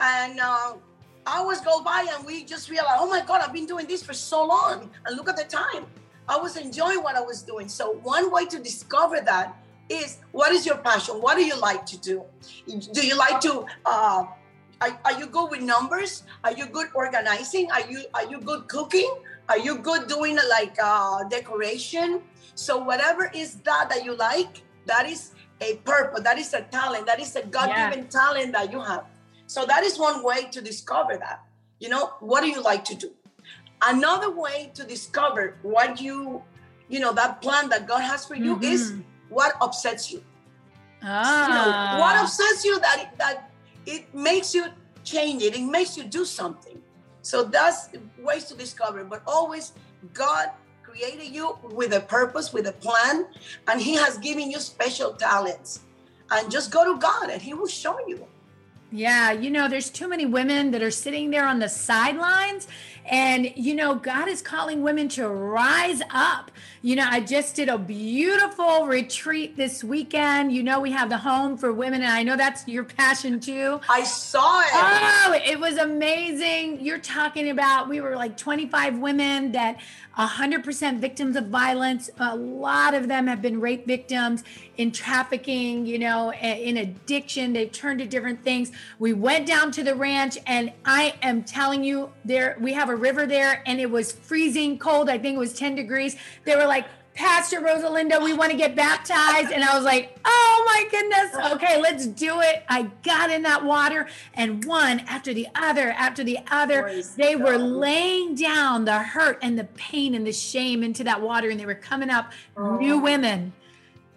and 0.00 0.38
uh, 0.40 0.74
hours 1.26 1.60
go 1.60 1.82
by 1.82 2.06
and 2.14 2.24
we 2.24 2.44
just 2.44 2.70
realize, 2.70 2.98
oh 2.98 3.08
my 3.08 3.24
God, 3.24 3.42
I've 3.42 3.52
been 3.52 3.66
doing 3.66 3.86
this 3.86 4.02
for 4.02 4.14
so 4.14 4.46
long. 4.46 4.90
And 5.04 5.16
look 5.16 5.28
at 5.28 5.36
the 5.36 5.44
time. 5.44 5.86
I 6.28 6.36
was 6.36 6.56
enjoying 6.56 7.02
what 7.02 7.16
I 7.16 7.20
was 7.20 7.42
doing. 7.42 7.68
So, 7.68 7.92
one 8.02 8.30
way 8.30 8.44
to 8.46 8.58
discover 8.58 9.20
that 9.20 9.56
is 9.88 10.18
what 10.32 10.52
is 10.52 10.66
your 10.66 10.76
passion? 10.78 11.16
What 11.16 11.36
do 11.36 11.44
you 11.44 11.58
like 11.58 11.86
to 11.86 11.98
do? 11.98 12.24
Do 12.66 13.06
you 13.06 13.16
like 13.16 13.40
to, 13.40 13.64
uh, 13.86 14.24
are, 14.80 15.00
are 15.04 15.18
you 15.18 15.26
good 15.26 15.50
with 15.50 15.62
numbers? 15.62 16.24
Are 16.44 16.52
you 16.52 16.66
good 16.66 16.88
organizing? 16.94 17.70
Are 17.70 17.80
you 17.90 18.04
are 18.14 18.26
you 18.26 18.40
good 18.40 18.68
cooking? 18.68 19.10
Are 19.48 19.58
you 19.58 19.78
good 19.78 20.06
doing 20.06 20.38
like 20.48 20.76
uh, 20.82 21.24
decoration? 21.24 22.22
So 22.54 22.76
whatever 22.78 23.30
is 23.34 23.56
that 23.64 23.88
that 23.88 24.04
you 24.04 24.14
like, 24.14 24.62
that 24.88 25.08
is 25.08 25.32
a 25.60 25.76
purpose, 25.76 26.20
that 26.22 26.38
is 26.38 26.52
a 26.54 26.62
talent, 26.62 27.06
that 27.06 27.20
is 27.20 27.36
a 27.36 27.42
God-given 27.42 28.04
yeah. 28.04 28.10
talent 28.10 28.52
that 28.52 28.72
you 28.72 28.80
have. 28.80 29.04
So 29.46 29.64
that 29.64 29.84
is 29.84 29.98
one 29.98 30.24
way 30.24 30.48
to 30.50 30.60
discover 30.60 31.16
that. 31.16 31.44
You 31.78 31.88
know, 31.88 32.12
what 32.20 32.42
do 32.42 32.48
you 32.48 32.60
like 32.60 32.84
to 32.86 32.94
do? 32.94 33.12
Another 33.82 34.30
way 34.30 34.70
to 34.74 34.84
discover 34.84 35.56
what 35.62 36.00
you, 36.00 36.42
you 36.88 36.98
know, 36.98 37.12
that 37.12 37.40
plan 37.40 37.68
that 37.68 37.86
God 37.86 38.00
has 38.00 38.26
for 38.26 38.34
you 38.34 38.56
mm-hmm. 38.56 38.64
is 38.64 38.94
what 39.28 39.54
upsets 39.60 40.10
you. 40.10 40.22
Ah. 41.02 41.94
Know, 41.94 42.00
what 42.00 42.16
upsets 42.16 42.64
you 42.64 42.80
that 42.80 43.16
that 43.18 43.52
it 43.86 44.12
makes 44.12 44.52
you 44.52 44.66
change 45.04 45.42
it, 45.42 45.54
it 45.56 45.64
makes 45.64 45.96
you 45.96 46.04
do 46.04 46.24
something. 46.24 46.82
So 47.22 47.44
that's 47.44 47.90
ways 48.18 48.44
to 48.46 48.54
discover, 48.54 49.04
but 49.04 49.22
always 49.26 49.72
God 50.12 50.50
created 50.88 51.34
you 51.34 51.56
with 51.62 51.92
a 51.92 52.00
purpose, 52.00 52.52
with 52.52 52.66
a 52.66 52.72
plan, 52.72 53.26
and 53.66 53.80
He 53.80 53.94
has 53.94 54.18
given 54.18 54.50
you 54.50 54.58
special 54.58 55.12
talents. 55.12 55.80
And 56.30 56.50
just 56.50 56.70
go 56.70 56.92
to 56.92 57.00
God 57.00 57.30
and 57.30 57.40
He 57.40 57.54
will 57.54 57.66
show 57.68 57.98
you. 58.06 58.26
Yeah, 58.90 59.32
you 59.32 59.50
know, 59.50 59.68
there's 59.68 59.90
too 59.90 60.08
many 60.08 60.24
women 60.24 60.70
that 60.70 60.82
are 60.82 60.90
sitting 60.90 61.30
there 61.30 61.46
on 61.46 61.58
the 61.58 61.68
sidelines. 61.68 62.66
And, 63.10 63.50
you 63.56 63.74
know, 63.74 63.94
God 63.94 64.28
is 64.28 64.42
calling 64.42 64.82
women 64.82 65.08
to 65.10 65.28
rise 65.28 66.02
up. 66.10 66.50
You 66.82 66.94
know, 66.96 67.06
I 67.08 67.20
just 67.20 67.56
did 67.56 67.70
a 67.70 67.78
beautiful 67.78 68.86
retreat 68.86 69.56
this 69.56 69.82
weekend. 69.82 70.52
You 70.52 70.62
know, 70.62 70.78
we 70.78 70.92
have 70.92 71.08
the 71.08 71.16
home 71.16 71.56
for 71.56 71.72
women, 71.72 72.02
and 72.02 72.12
I 72.12 72.22
know 72.22 72.36
that's 72.36 72.68
your 72.68 72.84
passion 72.84 73.40
too. 73.40 73.80
I 73.88 74.04
saw 74.04 74.60
it. 74.60 74.68
Oh, 74.72 75.40
it 75.42 75.58
was 75.58 75.78
amazing. 75.78 76.84
You're 76.84 76.98
talking 76.98 77.48
about, 77.48 77.88
we 77.88 78.02
were 78.02 78.14
like 78.14 78.36
25 78.36 78.98
women 78.98 79.52
that 79.52 79.78
100% 80.18 80.98
victims 80.98 81.36
of 81.36 81.46
violence. 81.46 82.10
A 82.18 82.36
lot 82.36 82.92
of 82.92 83.08
them 83.08 83.26
have 83.26 83.40
been 83.40 83.60
rape 83.60 83.86
victims 83.86 84.44
in 84.76 84.92
trafficking, 84.92 85.86
you 85.86 85.98
know, 85.98 86.32
in 86.32 86.76
addiction. 86.76 87.54
They've 87.54 87.72
turned 87.72 88.00
to 88.00 88.06
different 88.06 88.44
things. 88.44 88.70
We 88.98 89.12
went 89.12 89.46
down 89.46 89.70
to 89.72 89.82
the 89.82 89.94
ranch, 89.94 90.38
and 90.46 90.72
I 90.84 91.14
am 91.22 91.42
telling 91.42 91.84
you, 91.84 92.12
there 92.24 92.56
we 92.60 92.72
have 92.72 92.88
a 92.88 92.96
river 92.96 93.26
there, 93.26 93.62
and 93.66 93.80
it 93.80 93.90
was 93.90 94.12
freezing 94.12 94.78
cold. 94.78 95.08
I 95.08 95.18
think 95.18 95.36
it 95.36 95.38
was 95.38 95.54
10 95.54 95.74
degrees. 95.74 96.16
They 96.44 96.56
were 96.56 96.66
like, 96.66 96.86
Pastor 97.18 97.60
Rosalinda, 97.60 98.22
we 98.22 98.32
want 98.32 98.52
to 98.52 98.56
get 98.56 98.76
baptized. 98.76 99.50
And 99.50 99.64
I 99.64 99.74
was 99.74 99.84
like, 99.84 100.16
oh 100.24 100.64
my 100.64 100.88
goodness. 100.88 101.52
Okay, 101.54 101.80
let's 101.80 102.06
do 102.06 102.40
it. 102.40 102.62
I 102.68 102.82
got 103.02 103.28
in 103.28 103.42
that 103.42 103.64
water 103.64 104.06
and 104.34 104.64
one 104.64 105.00
after 105.00 105.34
the 105.34 105.48
other, 105.56 105.90
after 105.90 106.22
the 106.22 106.38
other, 106.48 106.82
Praise 106.82 107.16
they 107.16 107.34
God. 107.34 107.42
were 107.42 107.58
laying 107.58 108.36
down 108.36 108.84
the 108.84 109.00
hurt 109.00 109.40
and 109.42 109.58
the 109.58 109.64
pain 109.64 110.14
and 110.14 110.24
the 110.24 110.32
shame 110.32 110.84
into 110.84 111.02
that 111.04 111.20
water 111.20 111.50
and 111.50 111.58
they 111.58 111.66
were 111.66 111.74
coming 111.74 112.08
up 112.08 112.30
oh. 112.56 112.76
new 112.76 113.00
women. 113.00 113.52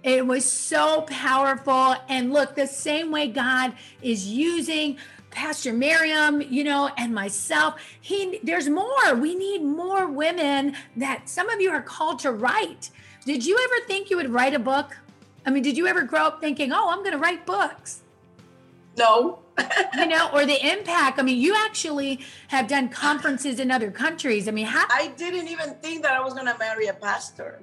It 0.04 0.26
was 0.26 0.50
so 0.50 1.02
powerful. 1.02 1.96
And 2.10 2.34
look, 2.34 2.56
the 2.56 2.68
same 2.68 3.12
way 3.12 3.28
God 3.28 3.74
is 4.02 4.28
using 4.28 4.98
Pastor 5.30 5.74
Mariam, 5.74 6.42
you 6.42 6.64
know, 6.64 6.92
and 6.98 7.14
myself. 7.14 7.82
He 8.00 8.40
there's 8.44 8.70
more. 8.70 9.16
We 9.16 9.36
need 9.36 9.64
more 9.64 10.08
women 10.08 10.76
that 10.98 11.30
some 11.30 11.50
of 11.50 11.62
you 11.62 11.72
are 11.72 11.82
called 11.82 12.20
to 12.20 12.32
write. 12.32 12.90
Did 13.26 13.46
you 13.46 13.58
ever 13.64 13.86
think 13.88 14.10
you 14.10 14.18
would 14.18 14.30
write 14.30 14.54
a 14.54 14.60
book? 14.60 14.98
I 15.46 15.50
mean, 15.50 15.64
did 15.64 15.78
you 15.78 15.88
ever 15.88 16.04
grow 16.04 16.26
up 16.26 16.42
thinking, 16.42 16.72
"Oh, 16.74 16.90
I'm 16.90 17.00
going 17.00 17.14
to 17.14 17.18
write 17.18 17.46
books"? 17.46 18.02
No. 18.98 19.40
you 19.96 20.06
know, 20.08 20.30
or 20.34 20.46
the 20.46 20.72
impact. 20.72 21.20
I 21.20 21.24
mean, 21.24 21.40
you 21.40 21.56
actually 21.56 22.20
have 22.48 22.68
done 22.68 22.90
conferences 22.90 23.60
in 23.60 23.70
other 23.70 23.92
countries. 23.92 24.48
I 24.48 24.52
mean, 24.52 24.66
how 24.66 24.86
I 24.90 25.14
didn't 25.18 25.48
even 25.48 25.76
think 25.76 26.04
that 26.04 26.14
I 26.14 26.22
was 26.22 26.34
going 26.34 26.48
to 26.48 26.58
marry 26.58 26.88
a 26.88 26.94
pastor. 26.94 27.62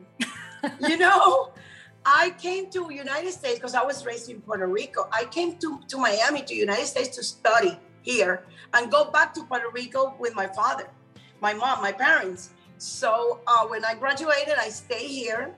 you 0.81 0.97
know, 0.97 1.53
I 2.05 2.31
came 2.39 2.71
to 2.71 2.93
United 2.93 3.33
States 3.33 3.57
because 3.57 3.75
I 3.75 3.85
was 3.85 4.07
raised 4.07 4.31
in 4.31 4.41
Puerto 4.41 4.67
Rico. 4.67 5.09
I 5.13 5.25
came 5.25 5.57
to, 5.59 5.81
to 5.89 5.99
Miami, 5.99 6.43
to 6.43 6.55
United 6.55 6.87
States 6.87 7.17
to 7.17 7.23
study 7.23 7.79
here 8.03 8.45
and 8.75 8.91
go 8.91 9.11
back 9.11 9.35
to 9.35 9.45
Puerto 9.45 9.71
Rico 9.73 10.15
with 10.19 10.35
my 10.35 10.47
father, 10.47 10.89
my 11.41 11.53
mom, 11.53 11.83
my 11.83 11.93
parents. 11.93 12.51
So 12.79 13.41
uh, 13.47 13.67
when 13.67 13.85
I 13.85 13.95
graduated, 13.95 14.55
I 14.59 14.69
stayed 14.69 15.09
here. 15.09 15.55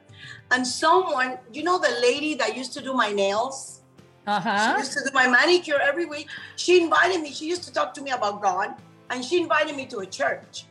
And 0.50 0.66
someone, 0.66 1.38
you 1.52 1.62
know, 1.62 1.78
the 1.78 1.98
lady 2.02 2.34
that 2.34 2.56
used 2.56 2.72
to 2.74 2.82
do 2.82 2.94
my 2.94 3.12
nails, 3.12 3.82
uh-huh. 4.26 4.74
she 4.74 4.78
used 4.80 4.92
to 4.94 5.04
do 5.04 5.10
my 5.14 5.26
manicure 5.26 5.80
every 5.80 6.06
week. 6.06 6.28
She 6.56 6.82
invited 6.82 7.20
me. 7.20 7.32
She 7.32 7.46
used 7.46 7.64
to 7.64 7.72
talk 7.72 7.94
to 7.94 8.02
me 8.02 8.10
about 8.10 8.42
God, 8.42 8.74
and 9.10 9.24
she 9.24 9.40
invited 9.40 9.76
me 9.76 9.86
to 9.86 9.98
a 9.98 10.06
church. 10.06 10.64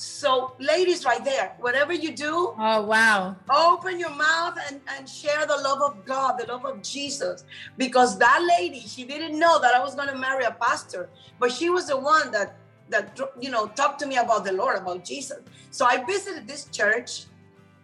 So, 0.00 0.52
ladies, 0.58 1.04
right 1.04 1.22
there, 1.22 1.52
whatever 1.60 1.92
you 1.92 2.16
do, 2.16 2.54
oh 2.58 2.80
wow, 2.86 3.36
open 3.54 4.00
your 4.00 4.14
mouth 4.14 4.56
and, 4.66 4.80
and 4.96 5.06
share 5.06 5.44
the 5.44 5.58
love 5.58 5.82
of 5.82 6.06
God, 6.06 6.38
the 6.38 6.46
love 6.50 6.64
of 6.64 6.80
Jesus. 6.82 7.44
Because 7.76 8.18
that 8.18 8.40
lady, 8.58 8.80
she 8.80 9.04
didn't 9.04 9.38
know 9.38 9.60
that 9.60 9.74
I 9.74 9.80
was 9.80 9.94
going 9.94 10.08
to 10.08 10.16
marry 10.16 10.44
a 10.44 10.52
pastor, 10.52 11.10
but 11.38 11.52
she 11.52 11.68
was 11.68 11.88
the 11.88 11.98
one 11.98 12.30
that 12.30 12.56
that 12.88 13.20
you 13.38 13.50
know 13.50 13.66
talked 13.66 13.98
to 14.00 14.06
me 14.06 14.16
about 14.16 14.46
the 14.46 14.52
Lord, 14.52 14.78
about 14.78 15.04
Jesus. 15.04 15.40
So 15.70 15.84
I 15.84 16.02
visited 16.02 16.48
this 16.48 16.64
church. 16.72 17.26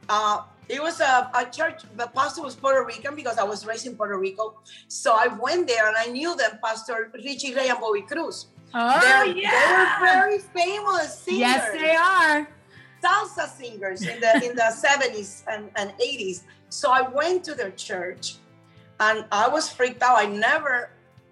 Uh, 0.09 0.45
it 0.71 0.81
was 0.81 1.01
a, 1.01 1.31
a 1.35 1.45
church. 1.51 1.83
The 1.97 2.07
pastor 2.07 2.41
was 2.41 2.57
Puerto 2.57 2.83
Rican 2.83 3.15
because 3.15 3.37
I 3.37 3.45
was 3.45 3.67
raised 3.67 3.87
in 3.87 3.95
Puerto 3.95 4.17
Rico. 4.17 4.55
So 4.89 5.15
I 5.15 5.27
went 5.27 5.69
there 5.69 5.87
and 5.87 5.97
I 5.99 6.07
knew 6.07 6.35
them, 6.35 6.59
Pastor 6.65 7.13
Richie 7.13 7.55
Ray 7.55 7.69
and 7.69 7.79
Bobby 7.79 8.01
Cruz. 8.01 8.47
Oh, 8.75 9.01
they're, 9.01 9.37
yeah. 9.37 9.51
They 9.51 10.07
were 10.07 10.13
very 10.13 10.39
famous 10.39 11.19
singers. 11.19 11.41
Yes, 11.41 11.73
they 11.73 11.95
are. 11.95 12.49
Salsa 13.03 13.49
singers 13.49 14.03
in 14.03 14.21
the 14.21 14.35
in 14.45 14.57
the 14.57 14.63
70s 14.63 15.45
and, 15.49 15.71
and 15.77 15.91
80s. 15.99 16.43
So 16.69 16.91
I 16.91 17.03
went 17.03 17.45
to 17.45 17.55
their 17.55 17.71
church 17.71 18.37
and 19.01 19.25
I 19.31 19.49
was 19.49 19.71
freaked 19.71 20.03
out. 20.03 20.19
I 20.19 20.27
never, 20.27 20.91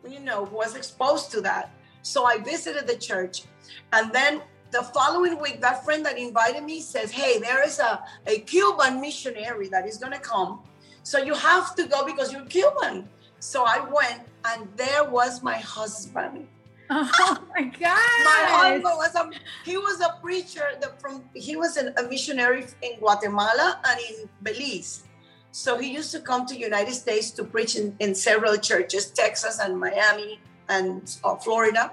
you 0.09 0.21
know, 0.21 0.45
was 0.45 0.77
exposed 0.77 1.31
to 1.33 1.41
that. 1.43 1.71
So 2.03 2.25
I 2.25 2.39
visited 2.39 2.87
the 2.87 2.97
church. 2.97 3.45
And 3.93 4.13
then 4.13 4.43
the 4.71 4.83
following 4.83 5.41
week, 5.41 5.61
that 5.63 5.85
friend 5.85 6.05
that 6.05 6.19
invited 6.19 6.63
me 6.63 6.81
says, 6.81 7.11
Hey, 7.11 7.39
there 7.39 7.65
is 7.65 7.79
a, 7.79 8.03
a 8.27 8.41
Cuban 8.41 9.01
missionary 9.01 9.69
that 9.69 9.87
is 9.87 9.99
gonna 9.99 10.19
come. 10.19 10.61
So 11.03 11.19
you 11.19 11.35
have 11.35 11.75
to 11.77 11.87
go 11.87 12.05
because 12.05 12.33
you're 12.33 12.47
Cuban. 12.47 13.09
So 13.39 13.65
I 13.65 13.81
went, 13.81 14.23
and 14.47 14.69
there 14.77 15.05
was 15.05 15.43
my 15.43 15.59
husband. 15.59 16.47
Oh 16.91 17.39
my 17.55 17.63
God! 17.63 18.25
My 18.25 18.43
husband 18.51 18.83
was 18.85 19.15
a 19.15 19.31
he 19.65 19.77
was 19.77 20.01
a 20.01 20.19
preacher 20.21 20.69
that 20.81 21.01
from 21.01 21.25
he 21.35 21.57
was 21.57 21.77
an, 21.77 21.95
a 21.97 22.03
missionary 22.03 22.67
in 22.83 22.99
Guatemala 22.99 23.81
and 23.85 24.01
in 24.01 24.29
Belize. 24.43 25.05
So 25.51 25.79
he 25.79 25.93
used 25.93 26.11
to 26.13 26.21
come 26.21 26.47
to 26.47 26.59
United 26.59 26.95
States 26.95 27.31
to 27.33 27.45
preach 27.45 27.77
in, 27.77 27.95
in 28.01 28.15
several 28.15 28.57
churches, 28.57 29.11
Texas 29.11 29.61
and 29.61 29.79
Miami 29.79 30.41
and 30.69 31.17
uh, 31.23 31.37
Florida. 31.37 31.93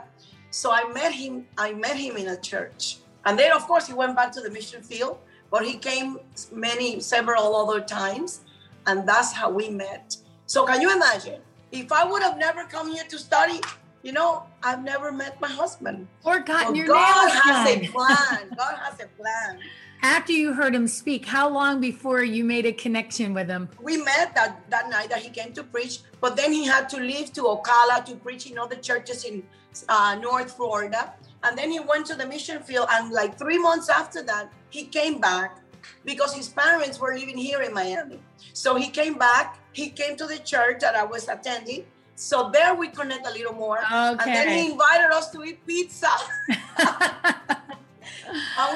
So 0.50 0.72
I 0.72 0.92
met 0.92 1.14
him. 1.14 1.46
I 1.58 1.74
met 1.74 1.96
him 1.96 2.18
in 2.18 2.28
a 2.30 2.38
church, 2.38 2.98
and 3.26 3.38
then 3.40 3.52
of 3.52 3.68
course 3.68 3.88
he 3.88 3.94
went 3.94 4.16
back 4.16 4.32
to 4.34 4.42
the 4.42 4.50
mission 4.50 4.82
field. 4.82 5.20
But 5.52 5.66
he 5.66 5.78
came 5.78 6.18
many 6.52 7.00
several 7.02 7.56
other 7.56 7.82
times, 7.82 8.42
and 8.88 9.08
that's 9.08 9.32
how 9.34 9.50
we 9.52 9.70
met. 9.70 10.18
So 10.48 10.66
can 10.66 10.82
you 10.82 10.94
imagine 10.96 11.42
if 11.72 11.92
I 11.92 12.04
would 12.04 12.22
have 12.24 12.38
never 12.38 12.66
come 12.66 12.92
here 12.92 13.04
to 13.08 13.18
study? 13.18 13.62
You 14.04 14.12
know, 14.12 14.44
I've 14.64 14.84
never 14.84 15.12
met 15.12 15.40
my 15.42 15.50
husband. 15.50 16.08
Or 16.24 16.40
gotten 16.40 16.76
your 16.76 16.88
God 16.88 17.28
nails 17.28 17.40
has 17.44 17.76
done. 17.76 17.86
a 17.86 17.88
plan. 17.90 18.56
God 18.58 18.76
has 18.78 19.00
a 19.00 19.08
plan. 19.22 19.60
after 20.02 20.34
you 20.34 20.54
heard 20.54 20.74
him 20.74 20.88
speak, 20.88 21.26
how 21.26 21.48
long 21.50 21.80
before 21.80 22.24
you 22.24 22.44
made 22.44 22.66
a 22.66 22.72
connection 22.72 23.34
with 23.34 23.48
him? 23.48 23.70
We 23.82 23.98
met 23.98 24.34
that, 24.36 24.70
that 24.70 24.90
night 24.90 25.10
that 25.10 25.20
he 25.20 25.30
came 25.30 25.54
to 25.54 25.64
preach, 25.64 26.00
but 26.20 26.36
then 26.36 26.52
he 26.52 26.66
had 26.66 26.90
to 26.90 26.98
leave 26.98 27.32
to 27.34 27.44
Ocala 27.44 28.04
to 28.06 28.16
preach 28.16 28.50
in 28.50 28.58
other 28.58 28.76
churches 28.76 29.26
in 29.26 29.44
uh, 29.88 30.18
North 30.22 30.54
Florida. 30.54 31.14
And 31.44 31.58
then 31.58 31.72
he 31.72 31.80
went 31.80 32.06
to 32.08 32.16
the 32.16 32.26
mission 32.26 32.62
field. 32.64 32.88
And 32.92 33.12
like 33.12 33.38
three 33.38 33.58
months 33.58 33.90
after 33.90 34.24
that, 34.24 34.52
he 34.70 34.86
came 34.86 35.20
back 35.20 35.60
because 36.06 36.34
his 36.34 36.50
parents 36.50 37.00
were 37.00 37.16
living 37.16 37.38
here 37.38 37.62
in 37.62 37.74
Miami. 37.74 38.20
So 38.54 38.76
he 38.76 38.90
came 38.90 39.18
back. 39.18 39.60
He 39.72 39.90
came 39.90 40.16
to 40.18 40.26
the 40.26 40.38
church 40.40 40.82
that 40.82 40.96
I 40.96 41.04
was 41.04 41.28
attending. 41.28 41.86
So 42.22 42.52
there 42.54 42.76
we 42.76 42.88
connect 42.90 43.26
a 43.26 43.32
little 43.32 43.54
more. 43.54 43.80
Okay. 43.80 43.90
And 43.96 44.20
then 44.20 44.50
he 44.50 44.72
invited 44.72 45.12
us 45.12 45.32
to 45.32 45.44
eat 45.44 45.66
pizza. 45.66 46.08
and 46.50 46.78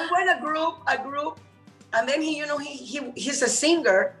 we 0.00 0.08
went 0.10 0.36
a 0.36 0.40
group, 0.42 0.78
a 0.88 0.98
group, 0.98 1.38
and 1.92 2.08
then 2.08 2.20
he, 2.20 2.36
you 2.38 2.46
know, 2.46 2.58
he, 2.58 2.70
he 2.74 3.12
he's 3.14 3.42
a 3.42 3.48
singer, 3.48 4.16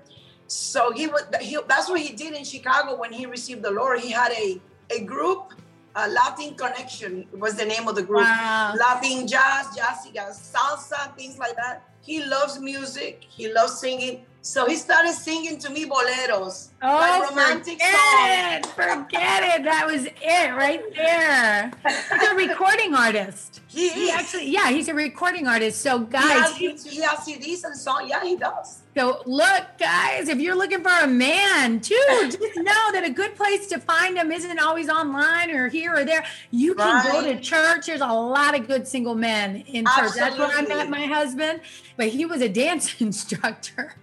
so 0.46 0.92
he 0.92 1.08
was. 1.08 1.24
He, 1.40 1.58
that's 1.66 1.90
what 1.90 2.00
he 2.00 2.14
did 2.14 2.34
in 2.34 2.44
Chicago 2.44 2.94
when 2.96 3.12
he 3.12 3.26
received 3.26 3.62
the 3.64 3.72
Lord. 3.72 3.98
He 3.98 4.12
had 4.12 4.30
a 4.30 4.60
a 4.94 5.02
group, 5.02 5.54
a 5.96 6.08
Latin 6.08 6.54
Connection 6.54 7.26
was 7.32 7.56
the 7.56 7.64
name 7.64 7.88
of 7.88 7.96
the 7.96 8.04
group. 8.04 8.22
Wow. 8.22 8.74
Latin 8.78 9.26
jazz, 9.26 9.66
jazzy 9.76 10.14
jazz, 10.14 10.38
salsa, 10.54 11.16
things 11.16 11.36
like 11.36 11.56
that. 11.56 11.82
He 12.00 12.24
loves 12.24 12.60
music. 12.60 13.26
He 13.28 13.52
loves 13.52 13.80
singing. 13.80 14.24
So 14.46 14.64
he 14.66 14.76
started 14.76 15.12
singing 15.12 15.58
to 15.58 15.70
me 15.70 15.86
boleros, 15.86 16.68
Oh, 16.80 16.86
like 16.86 17.30
romantic 17.30 17.80
forget 17.82 18.62
songs. 18.62 18.66
it. 18.66 18.66
Forget 18.80 19.42
it. 19.58 19.64
That 19.64 19.84
was 19.90 20.06
it 20.06 20.54
right 20.54 20.80
there. 20.94 21.72
He's 21.84 22.28
a 22.30 22.34
recording 22.36 22.94
artist. 22.94 23.60
He 23.76 23.88
He 23.90 24.10
actually, 24.10 24.48
yeah, 24.48 24.70
he's 24.70 24.88
a 24.88 24.94
recording 24.94 25.48
artist. 25.48 25.82
So, 25.82 25.98
He 25.98 26.04
guys, 26.06 26.52
has, 26.56 26.84
he 26.86 27.00
has 27.02 27.18
CDs 27.26 27.64
and 27.64 27.76
songs. 27.76 28.08
Yeah, 28.08 28.22
he 28.22 28.36
does. 28.36 28.82
So 28.96 29.20
look, 29.26 29.64
guys, 29.78 30.28
if 30.28 30.40
you're 30.40 30.56
looking 30.56 30.82
for 30.82 30.88
a 30.88 31.06
man 31.06 31.80
too, 31.80 31.94
just 32.22 32.40
know 32.40 32.92
that 32.92 33.02
a 33.04 33.10
good 33.10 33.36
place 33.36 33.66
to 33.66 33.78
find 33.78 34.16
him 34.16 34.32
isn't 34.32 34.58
always 34.58 34.88
online 34.88 35.50
or 35.50 35.68
here 35.68 35.94
or 35.94 36.04
there. 36.06 36.24
You 36.50 36.74
can 36.74 37.12
go 37.12 37.22
to 37.22 37.38
church. 37.38 37.86
There's 37.86 38.00
a 38.00 38.06
lot 38.06 38.58
of 38.58 38.66
good 38.66 38.88
single 38.88 39.14
men 39.14 39.56
in 39.66 39.84
church. 39.84 40.12
That's 40.16 40.38
where 40.38 40.48
I 40.48 40.62
met 40.62 40.88
my 40.88 41.04
husband, 41.04 41.60
but 41.98 42.08
he 42.08 42.24
was 42.24 42.40
a 42.40 42.48
dance 42.48 42.98
instructor. 43.00 43.96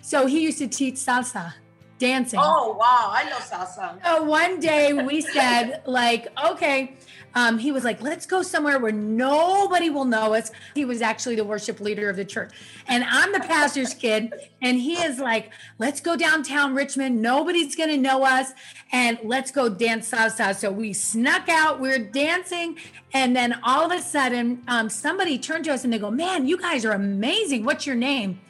So 0.00 0.24
he 0.26 0.40
used 0.40 0.58
to 0.58 0.68
teach 0.68 0.94
salsa, 0.94 1.52
dancing. 1.98 2.40
Oh 2.42 2.72
wow, 2.80 3.10
I 3.12 3.28
love 3.28 3.42
salsa. 3.42 4.02
So 4.02 4.22
one 4.22 4.58
day 4.58 4.94
we 4.94 5.20
said, 5.20 5.82
like, 5.84 6.28
okay. 6.46 6.96
Um, 7.34 7.58
he 7.58 7.72
was 7.72 7.84
like, 7.84 8.02
let's 8.02 8.26
go 8.26 8.42
somewhere 8.42 8.78
where 8.78 8.92
nobody 8.92 9.90
will 9.90 10.04
know 10.04 10.34
us. 10.34 10.50
He 10.74 10.84
was 10.84 11.00
actually 11.02 11.36
the 11.36 11.44
worship 11.44 11.80
leader 11.80 12.10
of 12.10 12.16
the 12.16 12.24
church. 12.24 12.52
And 12.88 13.04
I'm 13.04 13.32
the 13.32 13.40
pastor's 13.40 13.94
kid. 13.94 14.32
And 14.60 14.78
he 14.78 14.94
is 14.94 15.18
like, 15.18 15.50
let's 15.78 16.00
go 16.00 16.16
downtown 16.16 16.74
Richmond. 16.74 17.22
Nobody's 17.22 17.76
going 17.76 17.90
to 17.90 17.96
know 17.96 18.24
us. 18.24 18.52
And 18.92 19.18
let's 19.22 19.50
go 19.50 19.68
dance 19.68 20.10
salsa. 20.10 20.54
So 20.54 20.70
we 20.70 20.92
snuck 20.92 21.48
out. 21.48 21.80
We're 21.80 21.98
dancing. 21.98 22.76
And 23.12 23.34
then 23.34 23.58
all 23.62 23.90
of 23.90 23.98
a 23.98 24.02
sudden, 24.02 24.62
um, 24.68 24.88
somebody 24.88 25.38
turned 25.38 25.64
to 25.64 25.72
us 25.72 25.84
and 25.84 25.92
they 25.92 25.98
go, 25.98 26.10
man, 26.10 26.46
you 26.46 26.56
guys 26.56 26.84
are 26.84 26.92
amazing. 26.92 27.64
What's 27.64 27.86
your 27.86 27.96
name? 27.96 28.40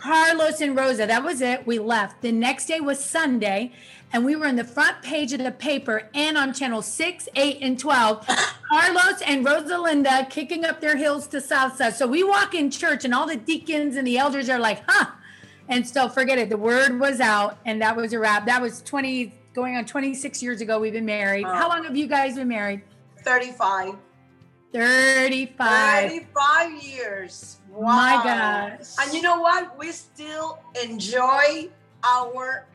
Carlos 0.00 0.60
and 0.60 0.76
Rosa. 0.76 1.06
That 1.06 1.24
was 1.24 1.40
it. 1.40 1.66
We 1.66 1.78
left. 1.78 2.22
The 2.22 2.32
next 2.32 2.66
day 2.66 2.80
was 2.80 3.04
Sunday, 3.04 3.72
and 4.12 4.24
we 4.24 4.36
were 4.36 4.46
in 4.46 4.56
the 4.56 4.64
front 4.64 5.02
page 5.02 5.32
of 5.32 5.40
the 5.40 5.50
paper 5.50 6.08
and 6.14 6.38
on 6.38 6.52
channel 6.54 6.82
six, 6.82 7.28
eight, 7.34 7.58
and 7.60 7.78
12. 7.78 8.26
Carlos 8.68 9.22
and 9.26 9.44
Rosalinda 9.44 10.28
kicking 10.30 10.64
up 10.64 10.80
their 10.80 10.96
heels 10.96 11.26
to 11.28 11.38
salsa. 11.38 11.92
So 11.92 12.06
we 12.06 12.22
walk 12.22 12.54
in 12.54 12.70
church, 12.70 13.04
and 13.04 13.14
all 13.14 13.26
the 13.26 13.36
deacons 13.36 13.96
and 13.96 14.06
the 14.06 14.18
elders 14.18 14.48
are 14.48 14.58
like, 14.58 14.82
huh. 14.86 15.06
And 15.68 15.86
so 15.86 16.08
forget 16.08 16.38
it. 16.38 16.48
The 16.48 16.56
word 16.56 16.98
was 16.98 17.20
out, 17.20 17.58
and 17.66 17.82
that 17.82 17.94
was 17.94 18.12
a 18.14 18.18
wrap. 18.18 18.46
That 18.46 18.62
was 18.62 18.80
20, 18.82 19.34
going 19.58 19.76
on 19.76 19.84
26 19.84 20.42
years 20.42 20.60
ago. 20.60 20.78
We've 20.78 20.92
been 20.92 21.04
married. 21.04 21.44
Uh-huh. 21.44 21.56
How 21.56 21.68
long 21.68 21.84
have 21.84 21.96
you 21.96 22.06
guys 22.06 22.36
been 22.36 22.48
married? 22.48 22.82
35. 23.24 23.94
35. 24.72 26.10
35 26.10 26.82
years. 26.82 27.58
Wow. 27.70 27.96
My 27.96 28.22
gosh. 28.22 28.86
And 29.00 29.12
you 29.12 29.20
know 29.22 29.40
what? 29.40 29.76
We 29.78 29.92
still 29.92 30.60
enjoy 30.82 31.68
our 32.04 32.66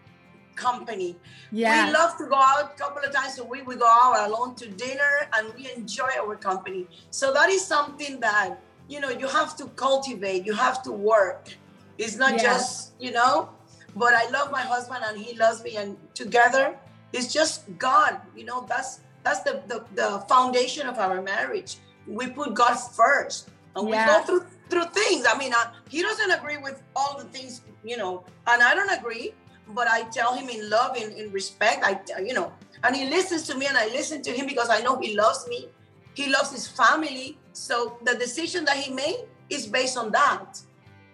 company. 0.55 1.15
Yeah. 1.51 1.87
We 1.87 1.93
love 1.93 2.17
to 2.17 2.25
go 2.25 2.35
out 2.35 2.71
a 2.73 2.77
couple 2.77 3.03
of 3.03 3.13
times 3.13 3.39
a 3.39 3.43
week. 3.43 3.67
We 3.67 3.75
go 3.75 3.87
out 3.87 4.29
alone 4.29 4.55
to 4.55 4.67
dinner 4.69 5.27
and 5.33 5.53
we 5.55 5.71
enjoy 5.71 6.09
our 6.21 6.35
company. 6.35 6.87
So 7.11 7.33
that 7.33 7.49
is 7.49 7.65
something 7.65 8.19
that, 8.21 8.59
you 8.87 8.99
know, 8.99 9.09
you 9.09 9.27
have 9.27 9.55
to 9.57 9.65
cultivate, 9.75 10.45
you 10.45 10.53
have 10.53 10.83
to 10.83 10.91
work. 10.91 11.49
It's 11.97 12.15
not 12.15 12.33
Yeah. 12.33 12.43
just, 12.43 12.93
you 12.99 13.11
know, 13.11 13.49
but 13.95 14.13
I 14.13 14.29
love 14.29 14.51
my 14.51 14.61
husband 14.61 15.03
and 15.07 15.17
he 15.17 15.37
loves 15.37 15.63
me 15.63 15.77
and 15.77 15.97
together 16.13 16.77
it's 17.13 17.31
just 17.31 17.65
God. 17.77 18.19
You 18.35 18.45
know, 18.45 18.65
that's 18.67 18.99
that's 19.23 19.41
the 19.41 19.61
the, 19.67 19.85
the 19.93 20.19
foundation 20.27 20.87
of 20.87 20.97
our 20.97 21.21
marriage. 21.21 21.77
We 22.07 22.27
put 22.27 22.53
God 22.53 22.75
first. 22.75 23.49
And 23.75 23.87
we 23.87 23.93
go 23.93 24.21
through 24.23 24.45
through 24.69 24.85
things. 24.85 25.25
I 25.27 25.37
mean, 25.37 25.53
uh, 25.53 25.71
he 25.89 26.01
doesn't 26.01 26.31
agree 26.31 26.57
with 26.57 26.81
all 26.95 27.17
the 27.17 27.25
things, 27.25 27.61
you 27.83 27.97
know, 27.97 28.23
and 28.47 28.61
I 28.61 28.75
don't 28.75 28.89
agree, 28.91 29.33
but 29.69 29.87
I 29.87 30.03
tell 30.03 30.35
him 30.35 30.49
in 30.49 30.69
love, 30.69 30.97
in, 30.97 31.11
in 31.13 31.31
respect. 31.31 31.83
I, 31.85 31.99
you 32.21 32.33
know, 32.33 32.51
and 32.83 32.95
he 32.95 33.09
listens 33.09 33.43
to 33.47 33.55
me, 33.57 33.65
and 33.67 33.77
I 33.77 33.87
listen 33.87 34.21
to 34.23 34.31
him 34.31 34.45
because 34.45 34.69
I 34.69 34.81
know 34.81 34.99
he 34.99 35.15
loves 35.15 35.47
me. 35.47 35.69
He 36.13 36.29
loves 36.31 36.51
his 36.51 36.67
family. 36.67 37.37
So 37.53 37.97
the 38.03 38.15
decision 38.15 38.65
that 38.65 38.77
he 38.77 38.93
made 38.93 39.25
is 39.49 39.67
based 39.67 39.97
on 39.97 40.11
that. 40.11 40.59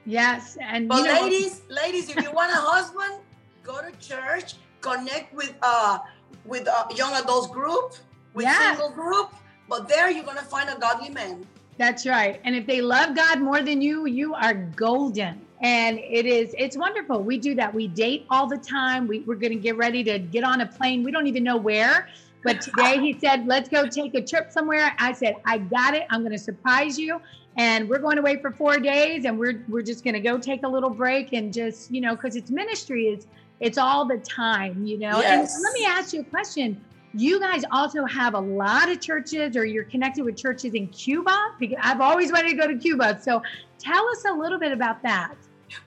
Yes. 0.05 0.57
And 0.62 0.88
But 0.88 0.99
you 0.99 1.03
know, 1.05 1.21
ladies, 1.21 1.62
ladies, 1.69 2.09
if 2.09 2.21
you 2.21 2.31
want 2.31 2.51
a 2.51 2.55
husband, 2.55 3.21
go 3.63 3.79
to 3.81 3.91
church, 3.99 4.55
connect 4.81 5.33
with 5.33 5.53
uh 5.62 5.99
with 6.45 6.67
a 6.67 6.88
young 6.95 7.13
adults 7.13 7.47
group, 7.47 7.93
with 8.33 8.45
Yeah. 8.45 8.75
single 8.75 8.91
group. 8.91 9.31
But 9.67 9.88
there 9.88 10.09
you're 10.09 10.25
gonna 10.25 10.41
find 10.41 10.69
a 10.69 10.79
godly 10.79 11.09
man. 11.09 11.45
That's 11.77 12.05
right. 12.05 12.41
And 12.43 12.55
if 12.55 12.65
they 12.65 12.81
love 12.81 13.15
God 13.15 13.39
more 13.39 13.62
than 13.62 13.81
you, 13.81 14.05
you 14.05 14.33
are 14.33 14.53
golden. 14.53 15.39
And 15.62 16.00
it 16.00 16.26
is, 16.26 16.56
it's 16.58 16.78
wonderful. 16.78 17.22
We 17.22 17.38
do 17.38 17.54
that. 17.56 17.74
We 17.74 17.88
date 17.88 18.26
all 18.30 18.48
the 18.48 18.58
time. 18.58 19.08
We, 19.08 19.19
we're 19.19 19.36
going 19.36 19.54
to 19.54 19.60
get 19.60 19.76
ready 19.78 20.04
to 20.06 20.19
get 20.19 20.43
on 20.43 20.62
a 20.62 20.65
plane. 20.65 21.04
We 21.04 21.12
don't 21.12 21.28
even 21.28 21.43
know 21.43 21.58
where. 21.58 22.08
But 22.43 22.62
today 22.62 23.00
he 23.00 23.19
said, 23.19 23.45
let's 23.45 23.67
go 23.67 23.86
take 23.86 24.15
a 24.15 24.22
trip 24.22 24.52
somewhere. 24.52 24.95
I 24.98 25.12
said, 25.12 25.36
I 25.45 25.58
got 25.58 25.93
it. 25.93 26.08
I'm 26.10 26.22
going 26.22 26.32
to 26.32 26.38
surprise 26.38 26.98
you. 26.98 27.22
And 27.58 27.89
we're 27.89 28.00
going 28.00 28.17
away 28.17 28.41
for 28.41 28.52
four 28.52 28.80
days 28.80 29.26
and 29.26 29.38
we're, 29.38 29.65
we're 29.67 29.82
just 29.82 30.06
going 30.06 30.13
to 30.13 30.22
go 30.22 30.38
take 30.38 30.63
a 30.63 30.67
little 30.67 30.89
break 30.89 31.34
and 31.34 31.52
just, 31.52 31.91
you 31.91 32.00
know, 32.00 32.15
because 32.15 32.38
it's 32.38 32.50
ministry, 32.50 33.08
it's, 33.08 33.28
it's 33.60 33.78
all 33.78 34.06
the 34.06 34.19
time, 34.19 34.86
you 34.86 34.98
know. 34.98 35.19
Yes. 35.19 35.56
And 35.56 35.63
let 35.63 35.74
me 35.74 35.86
ask 35.86 36.13
you 36.13 36.22
a 36.22 36.26
question 36.26 36.80
you 37.13 37.39
guys 37.39 37.63
also 37.72 38.06
have 38.06 38.36
a 38.36 38.39
lot 38.39 38.89
of 38.89 39.02
churches 39.02 39.58
or 39.58 39.65
you're 39.65 39.84
connected 39.86 40.24
with 40.24 40.38
churches 40.38 40.74
in 40.74 40.88
Cuba 40.88 41.56
because 41.60 41.78
I've 41.82 42.02
always 42.02 42.32
wanted 42.32 42.50
to 42.50 42.56
go 42.56 42.67
to 42.67 42.78
Cuba. 42.78 43.19
So 43.22 43.41
tell 43.80 44.08
us 44.10 44.26
a 44.26 44.34
little 44.34 44.60
bit 44.60 44.72
about 44.72 45.02
that. 45.04 45.34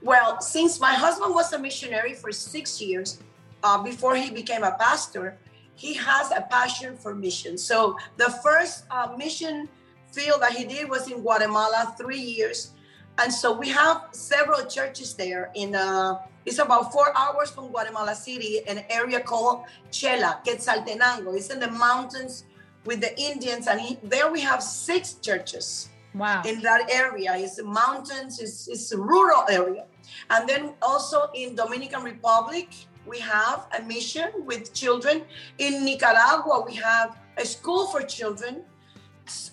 Well, 0.00 0.40
since 0.40 0.80
my 0.80 0.94
husband 0.94 1.34
was 1.34 1.52
a 1.52 1.58
missionary 1.58 2.14
for 2.14 2.32
six 2.32 2.80
years 2.80 3.18
uh, 3.62 3.82
before 3.82 4.16
he 4.16 4.30
became 4.30 4.62
a 4.62 4.72
pastor, 4.72 5.38
he 5.74 5.94
has 5.94 6.30
a 6.30 6.42
passion 6.42 6.96
for 6.96 7.14
mission. 7.14 7.56
So 7.58 7.96
the 8.16 8.30
first 8.42 8.84
uh, 8.90 9.14
mission 9.16 9.68
field 10.12 10.42
that 10.42 10.52
he 10.52 10.64
did 10.64 10.88
was 10.88 11.10
in 11.10 11.20
Guatemala, 11.20 11.94
three 11.98 12.20
years. 12.20 12.72
And 13.18 13.32
so 13.32 13.52
we 13.52 13.68
have 13.68 14.08
several 14.12 14.64
churches 14.66 15.14
there 15.14 15.50
in 15.54 15.74
uh, 15.74 16.18
it's 16.44 16.58
about 16.58 16.92
four 16.92 17.16
hours 17.16 17.50
from 17.50 17.68
Guatemala 17.68 18.14
City, 18.14 18.66
an 18.66 18.84
area 18.90 19.20
called 19.20 19.64
Xela, 19.90 20.44
Quetzaltenango. 20.44 21.36
It's 21.36 21.50
in 21.50 21.60
the 21.60 21.70
mountains 21.70 22.44
with 22.84 23.00
the 23.00 23.16
Indians, 23.20 23.68
and 23.68 23.80
he, 23.80 23.98
there 24.02 24.30
we 24.30 24.40
have 24.40 24.60
six 24.60 25.14
churches 25.14 25.88
Wow. 26.14 26.42
in 26.44 26.60
that 26.62 26.90
area. 26.90 27.34
It's 27.36 27.62
mountains, 27.62 28.38
it's, 28.40 28.68
it's 28.68 28.92
a 28.92 28.98
rural 28.98 29.44
area. 29.48 29.86
And 30.30 30.48
then 30.48 30.74
also 30.82 31.28
in 31.34 31.54
Dominican 31.54 32.02
Republic, 32.02 32.68
we 33.06 33.18
have 33.20 33.66
a 33.76 33.82
mission 33.82 34.30
with 34.44 34.72
children. 34.74 35.22
In 35.58 35.84
Nicaragua, 35.84 36.64
we 36.66 36.74
have 36.76 37.16
a 37.36 37.44
school 37.44 37.86
for 37.86 38.02
children. 38.02 38.62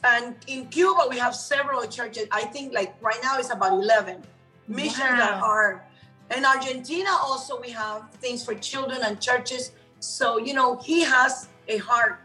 And 0.04 0.36
in 0.48 0.68
Cuba, 0.68 1.08
we 1.10 1.18
have 1.18 1.36
several 1.36 1.86
churches. 1.88 2.28
I 2.32 2.44
think 2.46 2.74
like 2.74 2.96
right 3.02 3.20
now 3.24 3.38
it's 3.38 3.52
about 3.52 3.74
11 3.74 4.24
missions 4.68 4.98
that 4.98 5.42
are. 5.42 5.86
In 6.36 6.46
Argentina, 6.46 7.10
also, 7.10 7.60
we 7.60 7.72
have 7.72 8.12
things 8.22 8.44
for 8.46 8.54
children 8.54 9.00
and 9.04 9.20
churches. 9.20 9.72
So, 10.00 10.38
you 10.38 10.54
know, 10.54 10.78
he 10.78 11.02
has 11.02 11.48
a 11.68 11.78
heart 11.78 12.22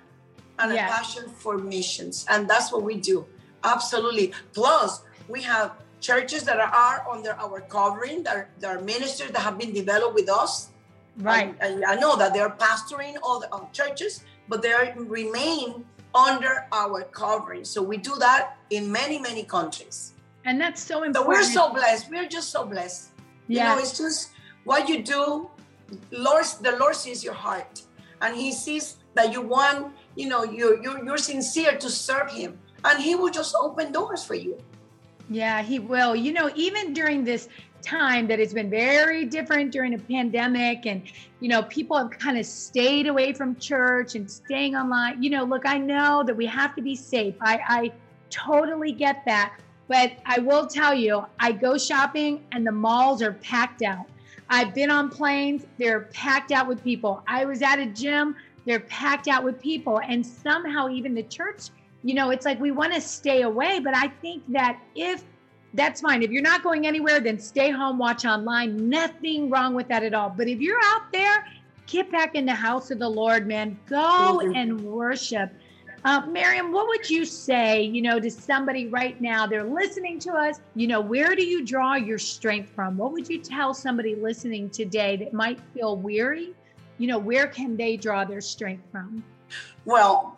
and 0.59 0.73
Yeah. 0.75 0.87
a 0.87 0.91
passion 0.93 1.31
for 1.31 1.57
missions. 1.57 2.27
And 2.29 2.49
that's 2.49 2.71
what 2.71 2.83
we 2.83 2.97
do. 2.97 3.27
Absolutely. 3.65 4.33
Plus, 4.53 5.03
we 5.29 5.43
have 5.43 5.73
churches 6.01 6.45
that 6.45 6.59
are 6.61 7.07
under 7.11 7.33
our 7.33 7.61
covering, 7.63 8.23
that 8.25 8.37
are, 8.37 8.49
that 8.61 8.77
are 8.77 8.81
ministers 8.83 9.31
that 9.31 9.41
have 9.41 9.59
been 9.59 9.73
developed 9.73 10.15
with 10.15 10.29
us. 10.29 10.71
right. 11.19 11.55
And, 11.61 11.77
and 11.77 11.85
I 11.85 11.95
know 11.97 12.17
that 12.17 12.35
they're 12.35 12.51
pastoring 12.51 13.17
all 13.23 13.41
the 13.41 13.49
churches, 13.73 14.25
but 14.49 14.63
they 14.63 14.75
remain 14.97 15.85
under 16.15 16.67
our 16.73 17.03
covering. 17.05 17.65
So 17.65 17.83
we 17.83 17.97
do 17.97 18.15
that 18.17 18.57
in 18.71 18.91
many, 18.93 19.19
many 19.19 19.45
countries. 19.45 20.13
And 20.45 20.61
that's 20.61 20.83
so 20.83 21.03
important. 21.03 21.15
So 21.25 21.29
we're 21.29 21.43
so 21.43 21.73
blessed. 21.73 22.11
We're 22.11 22.29
just 22.29 22.51
so 22.51 22.67
blessed. 22.67 23.11
Yeah. 23.49 23.71
You 23.71 23.77
know, 23.77 23.83
it's 23.83 23.99
just 23.99 24.31
what 24.65 24.89
you 24.89 25.03
do. 25.03 25.51
Lord, 26.11 26.45
the 26.61 26.77
Lord 26.79 26.95
sees 26.95 27.25
your 27.25 27.35
heart, 27.35 27.83
and 28.21 28.37
He 28.37 28.53
sees 28.53 28.97
that 29.15 29.33
you 29.33 29.41
want. 29.41 29.93
You 30.17 30.29
know, 30.29 30.45
you're 30.45 30.83
you're, 30.83 31.05
you're 31.05 31.19
sincere 31.19 31.77
to 31.79 31.91
serve 31.91 32.31
Him, 32.31 32.59
and 32.85 33.03
He 33.03 33.15
will 33.15 33.31
just 33.31 33.55
open 33.61 33.93
doors 33.93 34.25
for 34.25 34.35
you. 34.35 34.59
Yeah, 35.31 35.63
He 35.63 35.79
will. 35.79 36.15
You 36.15 36.33
know, 36.33 36.51
even 36.55 36.93
during 36.93 37.25
this 37.25 37.49
time 37.83 38.27
that 38.29 38.39
has 38.39 38.55
been 38.55 38.71
very 38.71 39.27
different 39.27 39.71
during 39.71 39.93
a 39.93 39.99
pandemic 39.99 40.87
and 40.87 41.03
you 41.41 41.51
know 41.51 41.63
people 41.65 41.99
have 41.99 42.09
kind 42.11 42.39
of 42.39 42.47
stayed 42.47 43.07
away 43.07 43.31
from 43.31 43.55
church 43.57 44.15
and 44.15 44.31
staying 44.31 44.75
online 44.75 45.23
you 45.23 45.29
know 45.29 45.45
look 45.45 45.67
i 45.67 45.77
know 45.77 46.25
that 46.25 46.35
we 46.35 46.47
have 46.47 46.75
to 46.75 46.81
be 46.81 46.97
safe 46.97 47.35
i 47.43 47.61
i 47.69 47.93
totally 48.31 48.91
get 48.91 49.23
that 49.27 49.55
but 49.89 50.13
I 50.25 50.41
will 50.41 50.67
tell 50.67 50.95
you, 50.95 51.25
I 51.39 51.53
go 51.53 51.77
shopping 51.77 52.45
and 52.53 52.67
the 52.67 52.73
malls 52.73 53.23
are 53.23 53.33
packed 53.33 53.83
out. 53.83 54.07
I've 54.49 54.75
been 54.75 54.91
on 54.91 55.09
planes, 55.09 55.67
they're 55.79 56.03
packed 56.13 56.53
out 56.53 56.69
with 56.69 56.83
people. 56.83 57.23
I 57.27 57.45
was 57.45 57.63
at 57.63 57.79
a 57.79 57.87
gym, 57.87 58.37
they're 58.67 58.81
packed 58.81 59.29
out 59.29 59.45
with 59.45 59.61
people. 59.61 60.01
And 60.07 60.25
somehow, 60.25 60.89
even 60.89 61.15
the 61.15 61.23
church, 61.25 61.69
you 62.05 62.15
know, 62.15 62.31
it's 62.31 62.45
like 62.45 62.61
we 62.61 62.71
want 62.71 62.93
to 62.93 63.01
stay 63.01 63.43
away. 63.43 63.81
But 63.81 63.97
I 63.97 64.09
think 64.09 64.45
that 64.53 64.79
if 64.95 65.25
that's 65.73 66.03
fine, 66.03 66.23
if 66.23 66.31
you're 66.31 66.43
not 66.43 66.63
going 66.63 66.87
anywhere, 66.87 67.19
then 67.19 67.39
stay 67.39 67.71
home, 67.71 67.99
watch 67.99 68.25
online. 68.25 68.89
Nothing 68.89 69.51
wrong 69.51 69.75
with 69.75 69.89
that 69.89 70.05
at 70.05 70.15
all. 70.15 70.29
But 70.29 70.47
if 70.47 70.61
you're 70.61 70.81
out 70.85 71.11
there, 71.13 71.47
get 71.87 72.13
back 72.13 72.35
in 72.35 72.45
the 72.45 72.55
house 72.55 72.91
of 72.91 72.99
the 72.99 73.09
Lord, 73.09 73.47
man. 73.47 73.79
Go 73.87 74.41
mm-hmm. 74.43 74.55
and 74.55 74.81
worship. 74.83 75.51
Uh, 76.05 76.21
Mariam, 76.27 76.71
what 76.71 76.87
would 76.87 77.09
you 77.09 77.25
say, 77.25 77.83
you 77.83 78.03
know, 78.03 78.21
to 78.21 78.31
somebody 78.31 78.89
right 78.89 79.19
now? 79.23 79.47
They're 79.47 79.65
listening 79.65 80.19
to 80.21 80.33
us. 80.33 80.61
You 80.75 80.87
know, 80.87 81.01
where 81.01 81.35
do 81.35 81.43
you 81.43 81.65
draw 81.65 81.95
your 81.95 82.19
strength 82.19 82.71
from? 82.75 82.99
What 82.99 83.13
would 83.13 83.27
you 83.27 83.39
tell 83.39 83.73
somebody 83.73 84.15
listening 84.15 84.69
today 84.69 85.17
that 85.17 85.33
might 85.33 85.59
feel 85.73 85.97
weary? 85.97 86.53
You 86.99 87.07
know, 87.07 87.19
where 87.19 87.47
can 87.47 87.79
they 87.79 87.97
draw 87.97 88.27
their 88.27 88.43
strength 88.43 88.85
from? 88.93 89.25
Well, 89.87 90.37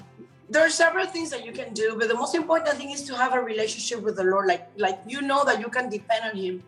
there 0.48 0.64
are 0.64 0.70
several 0.70 1.06
things 1.06 1.30
that 1.30 1.44
you 1.44 1.52
can 1.52 1.74
do, 1.74 1.96
but 1.98 2.08
the 2.08 2.14
most 2.14 2.34
important 2.34 2.76
thing 2.76 2.90
is 2.90 3.02
to 3.04 3.16
have 3.16 3.34
a 3.34 3.40
relationship 3.40 4.02
with 4.02 4.16
the 4.16 4.24
Lord. 4.24 4.46
Like, 4.46 4.68
like 4.76 5.00
you 5.06 5.22
know 5.22 5.44
that 5.44 5.60
you 5.60 5.68
can 5.68 5.90
depend 5.90 6.24
on 6.24 6.36
Him, 6.36 6.62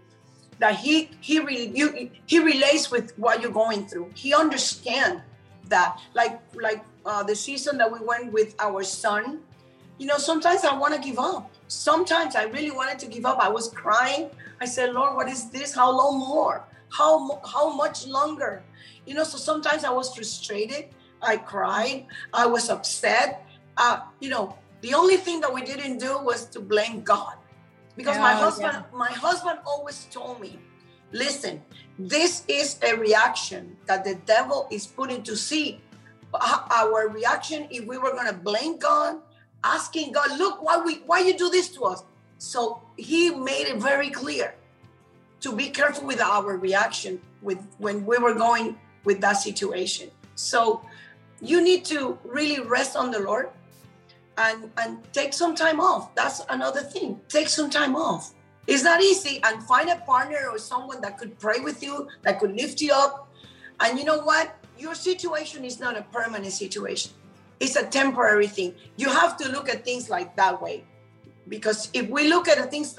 that 0.58 0.76
He 0.76 1.10
He 1.20 1.38
really 1.38 1.68
you 1.76 2.10
He 2.26 2.38
relates 2.38 2.90
with 2.90 3.16
what 3.18 3.40
you're 3.40 3.52
going 3.52 3.86
through. 3.86 4.10
He 4.14 4.34
understands 4.34 5.22
that. 5.68 6.00
Like, 6.14 6.40
like 6.54 6.84
uh, 7.06 7.22
the 7.22 7.36
season 7.36 7.78
that 7.78 7.90
we 7.92 8.00
went 8.00 8.32
with 8.32 8.54
our 8.58 8.82
son, 8.82 9.40
you 9.98 10.06
know, 10.06 10.18
sometimes 10.18 10.64
I 10.64 10.76
want 10.76 10.94
to 10.94 11.00
give 11.00 11.18
up. 11.18 11.50
Sometimes 11.68 12.36
I 12.36 12.44
really 12.44 12.70
wanted 12.70 12.98
to 13.00 13.06
give 13.06 13.26
up. 13.26 13.38
I 13.38 13.48
was 13.48 13.68
crying. 13.68 14.30
I 14.60 14.64
said, 14.64 14.92
Lord, 14.92 15.14
what 15.14 15.28
is 15.28 15.50
this? 15.50 15.74
How 15.74 15.90
long 15.90 16.18
more? 16.18 16.64
How 16.90 17.40
how 17.46 17.74
much 17.74 18.06
longer? 18.06 18.62
You 19.06 19.14
know, 19.14 19.24
so 19.24 19.38
sometimes 19.38 19.84
I 19.84 19.90
was 19.90 20.14
frustrated. 20.14 20.86
I 21.22 21.36
cried. 21.36 22.06
I 22.32 22.46
was 22.46 22.70
upset. 22.70 23.44
Uh, 23.78 24.00
you 24.18 24.28
know, 24.28 24.58
the 24.82 24.92
only 24.92 25.16
thing 25.16 25.40
that 25.40 25.52
we 25.54 25.62
didn't 25.62 25.98
do 25.98 26.18
was 26.18 26.46
to 26.46 26.60
blame 26.60 27.00
God, 27.02 27.34
because 27.96 28.16
yeah, 28.16 28.22
my 28.22 28.34
husband, 28.34 28.72
yeah. 28.74 28.98
my 28.98 29.10
husband 29.10 29.60
always 29.64 30.06
told 30.10 30.40
me, 30.40 30.58
listen, 31.12 31.62
this 31.98 32.44
is 32.48 32.78
a 32.82 32.96
reaction 32.96 33.76
that 33.86 34.04
the 34.04 34.16
devil 34.26 34.66
is 34.70 34.86
putting 34.86 35.22
to 35.22 35.36
see 35.36 35.80
our 36.34 37.08
reaction 37.08 37.68
if 37.70 37.86
we 37.86 37.96
were 37.96 38.12
going 38.12 38.26
to 38.26 38.34
blame 38.34 38.78
God, 38.78 39.16
asking 39.64 40.12
God, 40.12 40.36
look, 40.38 40.60
why 40.62 40.82
we 40.84 40.96
why 41.06 41.20
you 41.20 41.38
do 41.38 41.48
this 41.48 41.68
to 41.70 41.84
us? 41.84 42.02
So 42.38 42.82
he 42.96 43.30
made 43.30 43.66
it 43.68 43.78
very 43.78 44.10
clear 44.10 44.54
to 45.40 45.52
be 45.54 45.70
careful 45.70 46.06
with 46.06 46.20
our 46.20 46.56
reaction 46.56 47.20
with 47.42 47.58
when 47.78 48.04
we 48.04 48.18
were 48.18 48.34
going 48.34 48.76
with 49.04 49.20
that 49.20 49.34
situation. 49.34 50.10
So 50.34 50.82
you 51.40 51.62
need 51.62 51.84
to 51.86 52.18
really 52.24 52.60
rest 52.60 52.96
on 52.96 53.10
the 53.10 53.20
Lord 53.20 53.50
and 54.38 54.70
and 54.78 54.98
take 55.12 55.34
some 55.34 55.54
time 55.54 55.80
off. 55.80 56.14
That's 56.14 56.42
another 56.48 56.80
thing. 56.80 57.20
Take 57.28 57.48
some 57.48 57.68
time 57.68 57.94
off. 57.96 58.32
It's 58.66 58.84
not 58.84 59.02
easy 59.02 59.40
and 59.44 59.62
find 59.64 59.88
a 59.90 59.96
partner 59.96 60.48
or 60.50 60.58
someone 60.58 61.00
that 61.00 61.18
could 61.18 61.38
pray 61.38 61.60
with 61.60 61.82
you, 61.82 62.08
that 62.22 62.38
could 62.38 62.54
lift 62.54 62.80
you 62.80 62.92
up. 62.92 63.28
And 63.80 63.98
you 63.98 64.04
know 64.04 64.20
what? 64.20 64.58
your 64.78 64.94
situation 64.94 65.64
is 65.64 65.80
not 65.80 65.96
a 65.96 66.02
permanent 66.12 66.52
situation 66.52 67.12
it's 67.60 67.76
a 67.76 67.84
temporary 67.86 68.46
thing 68.46 68.74
you 68.96 69.08
have 69.08 69.36
to 69.36 69.48
look 69.50 69.68
at 69.68 69.84
things 69.84 70.08
like 70.08 70.36
that 70.36 70.60
way 70.62 70.84
because 71.48 71.90
if 71.92 72.08
we 72.08 72.28
look 72.28 72.46
at 72.48 72.70
things 72.70 72.98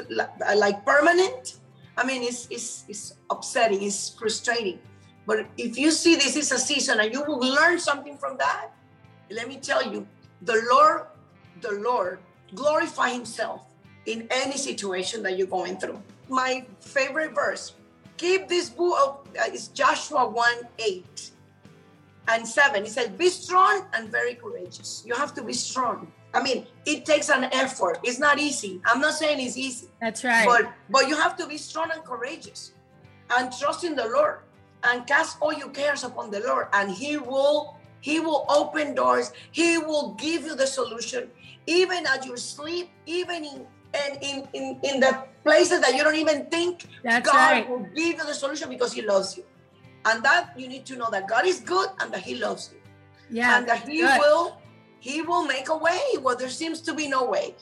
like 0.55 0.85
permanent 0.85 1.57
i 1.97 2.05
mean 2.05 2.21
it's, 2.21 2.47
it's, 2.51 2.85
it's 2.87 3.13
upsetting 3.29 3.81
it's 3.81 4.09
frustrating 4.09 4.79
but 5.25 5.45
if 5.57 5.77
you 5.77 5.91
see 5.91 6.15
this 6.15 6.35
is 6.35 6.51
a 6.51 6.59
season 6.59 6.99
and 6.99 7.13
you 7.13 7.23
will 7.23 7.39
learn 7.39 7.79
something 7.79 8.17
from 8.17 8.37
that 8.37 8.71
let 9.31 9.47
me 9.47 9.57
tell 9.57 9.91
you 9.91 10.05
the 10.41 10.61
lord 10.71 11.03
the 11.61 11.71
lord 11.71 12.19
glorify 12.55 13.09
himself 13.09 13.61
in 14.05 14.27
any 14.31 14.57
situation 14.57 15.21
that 15.23 15.37
you're 15.37 15.47
going 15.47 15.77
through. 15.77 16.01
My 16.27 16.65
favorite 16.79 17.33
verse 17.33 17.73
keep 18.17 18.47
this 18.47 18.69
book 18.69 18.97
of 19.01 19.27
uh, 19.39 19.53
is 19.53 19.69
joshua 19.69 20.27
1 20.27 20.67
8 20.77 21.31
and 22.27 22.45
7 22.45 22.83
he 22.83 22.89
says 22.89 23.07
be 23.09 23.29
strong 23.29 23.85
and 23.93 24.11
very 24.11 24.35
courageous. 24.35 25.03
You 25.05 25.15
have 25.15 25.33
to 25.35 25.43
be 25.43 25.53
strong. 25.53 26.11
I 26.33 26.43
mean 26.43 26.67
it 26.85 27.05
takes 27.05 27.29
an 27.29 27.45
effort. 27.45 27.99
It's 28.03 28.19
not 28.19 28.39
easy. 28.39 28.81
I'm 28.85 29.01
not 29.01 29.13
saying 29.13 29.39
it's 29.39 29.57
easy. 29.57 29.87
That's 30.01 30.23
right. 30.23 30.45
But 30.45 30.71
but 30.89 31.07
you 31.07 31.15
have 31.15 31.35
to 31.37 31.47
be 31.47 31.57
strong 31.57 31.89
and 31.93 32.03
courageous 32.03 32.73
and 33.37 33.51
trust 33.51 33.83
in 33.83 33.95
the 33.95 34.05
lord 34.05 34.39
and 34.83 35.05
cast 35.07 35.37
all 35.41 35.53
your 35.53 35.69
cares 35.69 36.03
upon 36.03 36.31
the 36.31 36.39
lord 36.41 36.67
and 36.73 36.91
he 36.91 37.17
will 37.17 37.79
he 38.01 38.19
will 38.19 38.45
open 38.49 38.95
doors. 38.95 39.31
He 39.51 39.77
will 39.77 40.13
give 40.13 40.43
you 40.43 40.55
the 40.55 40.67
solution 40.67 41.29
even 41.77 42.01
as 42.13 42.25
you 42.25 42.35
sleep 42.37 42.89
even 43.05 43.39
in 43.51 43.57
and 44.01 44.13
in, 44.29 44.37
in 44.59 44.65
in 44.89 44.95
the 45.05 45.13
places 45.47 45.79
that 45.83 45.93
you 45.95 46.01
don't 46.05 46.21
even 46.25 46.39
think 46.55 46.73
That's 47.03 47.25
god 47.29 47.51
right. 47.51 47.69
will 47.69 47.85
give 47.99 48.15
you 48.19 48.25
the 48.31 48.37
solution 48.43 48.67
because 48.75 48.91
he 48.97 49.01
loves 49.13 49.29
you 49.37 49.45
and 50.05 50.23
that 50.23 50.53
you 50.57 50.67
need 50.67 50.85
to 50.85 50.95
know 50.95 51.09
that 51.11 51.27
God 51.27 51.45
is 51.45 51.59
good 51.59 51.89
and 51.99 52.11
that 52.13 52.21
He 52.21 52.35
loves 52.35 52.71
you. 52.73 52.79
Yeah. 53.29 53.57
And 53.57 53.67
that 53.67 53.87
He 53.87 54.01
good. 54.01 54.19
will 54.19 54.57
He 54.99 55.21
will 55.21 55.45
make 55.45 55.69
a 55.69 55.77
way 55.77 56.01
where 56.21 56.35
there 56.35 56.49
seems 56.49 56.81
to 56.81 56.93
be 56.93 57.07
no 57.07 57.25
way. 57.25 57.55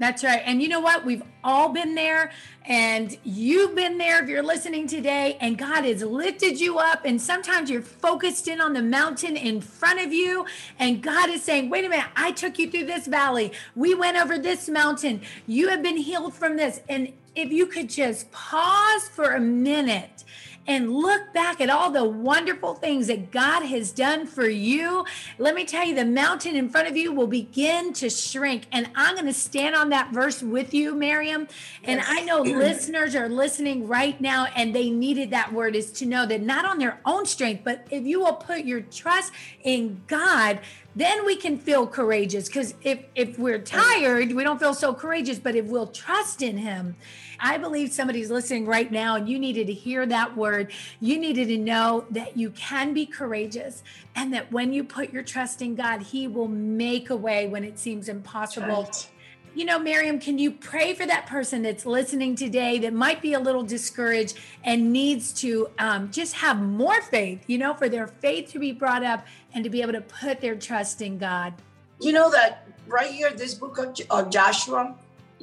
That's 0.00 0.24
right. 0.24 0.40
And 0.46 0.62
you 0.62 0.68
know 0.68 0.80
what? 0.80 1.04
We've 1.04 1.22
all 1.44 1.68
been 1.68 1.94
there, 1.94 2.32
and 2.64 3.14
you've 3.22 3.74
been 3.74 3.98
there 3.98 4.22
if 4.22 4.30
you're 4.30 4.42
listening 4.42 4.86
today, 4.86 5.36
and 5.42 5.58
God 5.58 5.84
has 5.84 6.02
lifted 6.02 6.58
you 6.58 6.78
up. 6.78 7.04
And 7.04 7.20
sometimes 7.20 7.68
you're 7.68 7.82
focused 7.82 8.48
in 8.48 8.62
on 8.62 8.72
the 8.72 8.80
mountain 8.82 9.36
in 9.36 9.60
front 9.60 10.00
of 10.00 10.10
you, 10.10 10.46
and 10.78 11.02
God 11.02 11.28
is 11.28 11.42
saying, 11.42 11.68
Wait 11.68 11.84
a 11.84 11.90
minute, 11.90 12.06
I 12.16 12.32
took 12.32 12.58
you 12.58 12.70
through 12.70 12.86
this 12.86 13.06
valley. 13.06 13.52
We 13.76 13.94
went 13.94 14.16
over 14.16 14.38
this 14.38 14.70
mountain. 14.70 15.20
You 15.46 15.68
have 15.68 15.82
been 15.82 15.98
healed 15.98 16.32
from 16.32 16.56
this. 16.56 16.80
And 16.88 17.12
if 17.36 17.52
you 17.52 17.66
could 17.66 17.90
just 17.90 18.32
pause 18.32 19.06
for 19.06 19.34
a 19.34 19.40
minute 19.40 20.24
and 20.70 20.94
look 20.94 21.32
back 21.32 21.60
at 21.60 21.68
all 21.68 21.90
the 21.90 22.04
wonderful 22.04 22.74
things 22.74 23.08
that 23.08 23.32
God 23.32 23.64
has 23.64 23.90
done 23.90 24.24
for 24.24 24.48
you, 24.48 25.04
let 25.36 25.56
me 25.56 25.64
tell 25.64 25.84
you, 25.84 25.96
the 25.96 26.04
mountain 26.04 26.54
in 26.54 26.68
front 26.68 26.86
of 26.86 26.96
you 26.96 27.12
will 27.12 27.26
begin 27.26 27.92
to 27.94 28.08
shrink. 28.08 28.68
And 28.70 28.88
I'm 28.94 29.16
going 29.16 29.26
to 29.26 29.32
stand 29.32 29.74
on 29.74 29.88
that 29.88 30.12
verse 30.12 30.44
with 30.44 30.72
you, 30.72 30.94
Mariam. 30.94 31.48
And 31.82 31.98
yes. 31.98 32.06
I 32.08 32.20
know 32.22 32.42
listeners 32.42 33.16
are 33.16 33.28
listening 33.28 33.88
right 33.88 34.20
now 34.20 34.46
and 34.54 34.72
they 34.72 34.90
needed 34.90 35.30
that 35.30 35.52
word 35.52 35.74
is 35.74 35.90
to 35.90 36.06
know 36.06 36.24
that 36.26 36.40
not 36.40 36.64
on 36.64 36.78
their 36.78 37.00
own 37.04 37.26
strength, 37.26 37.62
but 37.64 37.84
if 37.90 38.04
you 38.04 38.20
will 38.20 38.34
put 38.34 38.64
your 38.64 38.80
trust 38.80 39.32
in 39.64 40.02
God, 40.06 40.60
then 40.94 41.24
we 41.24 41.34
can 41.36 41.56
feel 41.56 41.86
courageous 41.86 42.48
because 42.48 42.74
if 42.82 43.04
if 43.14 43.38
we're 43.38 43.60
tired 43.60 44.32
we 44.32 44.42
don't 44.42 44.58
feel 44.58 44.74
so 44.74 44.92
courageous 44.92 45.38
but 45.38 45.54
if 45.54 45.66
we'll 45.66 45.86
trust 45.86 46.42
in 46.42 46.58
him 46.58 46.96
I 47.40 47.58
believe 47.58 47.92
somebody's 47.92 48.30
listening 48.30 48.66
right 48.66 48.90
now 48.90 49.16
and 49.16 49.28
you 49.28 49.38
needed 49.38 49.66
to 49.68 49.72
hear 49.72 50.04
that 50.06 50.36
word. 50.36 50.72
You 51.00 51.18
needed 51.18 51.48
to 51.48 51.58
know 51.58 52.04
that 52.10 52.36
you 52.36 52.50
can 52.50 52.92
be 52.92 53.06
courageous 53.06 53.82
and 54.14 54.32
that 54.34 54.52
when 54.52 54.72
you 54.72 54.84
put 54.84 55.12
your 55.12 55.22
trust 55.22 55.62
in 55.62 55.74
God, 55.74 56.02
He 56.02 56.28
will 56.28 56.48
make 56.48 57.10
a 57.10 57.16
way 57.16 57.48
when 57.48 57.64
it 57.64 57.78
seems 57.78 58.08
impossible. 58.08 58.84
Right. 58.84 59.10
You 59.52 59.64
know, 59.64 59.80
Mariam, 59.80 60.20
can 60.20 60.38
you 60.38 60.52
pray 60.52 60.94
for 60.94 61.04
that 61.06 61.26
person 61.26 61.62
that's 61.62 61.84
listening 61.84 62.36
today 62.36 62.78
that 62.78 62.92
might 62.92 63.20
be 63.20 63.32
a 63.32 63.40
little 63.40 63.64
discouraged 63.64 64.38
and 64.62 64.92
needs 64.92 65.32
to 65.40 65.68
um, 65.78 66.10
just 66.12 66.34
have 66.34 66.62
more 66.62 67.00
faith, 67.02 67.42
you 67.48 67.58
know, 67.58 67.74
for 67.74 67.88
their 67.88 68.06
faith 68.06 68.52
to 68.52 68.60
be 68.60 68.70
brought 68.70 69.02
up 69.02 69.26
and 69.52 69.64
to 69.64 69.70
be 69.70 69.82
able 69.82 69.92
to 69.92 70.02
put 70.02 70.40
their 70.40 70.54
trust 70.54 71.02
in 71.02 71.18
God? 71.18 71.54
You 72.00 72.12
know 72.12 72.30
that 72.30 72.68
right 72.86 73.10
here, 73.10 73.30
this 73.32 73.54
book 73.54 73.78
of, 73.78 74.00
of 74.10 74.30
Joshua, 74.30 74.94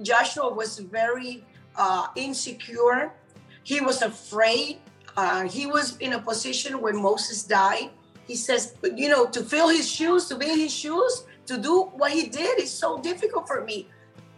Joshua 0.02 0.54
was 0.54 0.80
very 0.80 1.44
uh, 1.78 2.08
insecure. 2.16 3.14
He 3.64 3.82
was 3.82 4.02
afraid. 4.02 4.80
Uh, 5.16 5.44
he 5.48 5.66
was 5.66 5.98
in 5.98 6.14
a 6.14 6.20
position 6.20 6.82
when 6.82 7.02
Moses 7.02 7.44
died. 7.44 7.90
He 8.26 8.36
says, 8.36 8.76
you 8.96 9.10
know, 9.10 9.26
to 9.28 9.42
fill 9.42 9.70
his 9.70 9.90
shoes, 9.90 10.28
to 10.28 10.36
be 10.36 10.50
in 10.50 10.60
his 10.60 10.74
shoes, 10.74 11.26
to 11.46 11.58
do 11.58 11.84
what 11.96 12.12
he 12.12 12.28
did 12.28 12.60
is 12.60 12.72
so 12.72 13.00
difficult 13.00 13.48
for 13.48 13.64
me. 13.64 13.88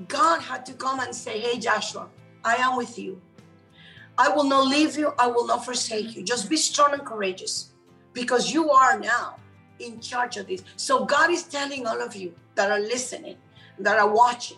God 0.08 0.42
had 0.42 0.66
to 0.68 0.74
come 0.74 1.00
and 1.00 1.14
say, 1.14 1.40
hey, 1.40 1.60
Joshua, 1.60 2.08
I 2.46 2.56
am 2.56 2.78
with 2.78 2.98
you. 2.98 3.22
I 4.18 4.30
will 4.30 4.44
not 4.44 4.68
leave 4.68 4.98
you. 4.98 5.14
I 5.18 5.28
will 5.28 5.48
not 5.48 5.66
forsake 5.66 6.16
you. 6.16 6.24
Just 6.24 6.50
be 6.50 6.58
strong 6.58 6.94
and 6.94 7.06
courageous 7.06 7.72
because 8.14 8.54
you 8.54 8.70
are 8.70 9.00
now 9.00 9.38
in 9.80 10.00
charge 10.00 10.38
of 10.38 10.48
this. 10.48 10.64
So 10.76 11.06
God 11.06 11.32
is 11.32 11.44
telling 11.44 11.88
all 11.88 12.02
of 12.02 12.16
you 12.16 12.34
that 12.56 12.70
are 12.70 12.80
listening, 12.80 13.38
that 13.80 13.98
are 13.98 14.14
watching, 14.14 14.58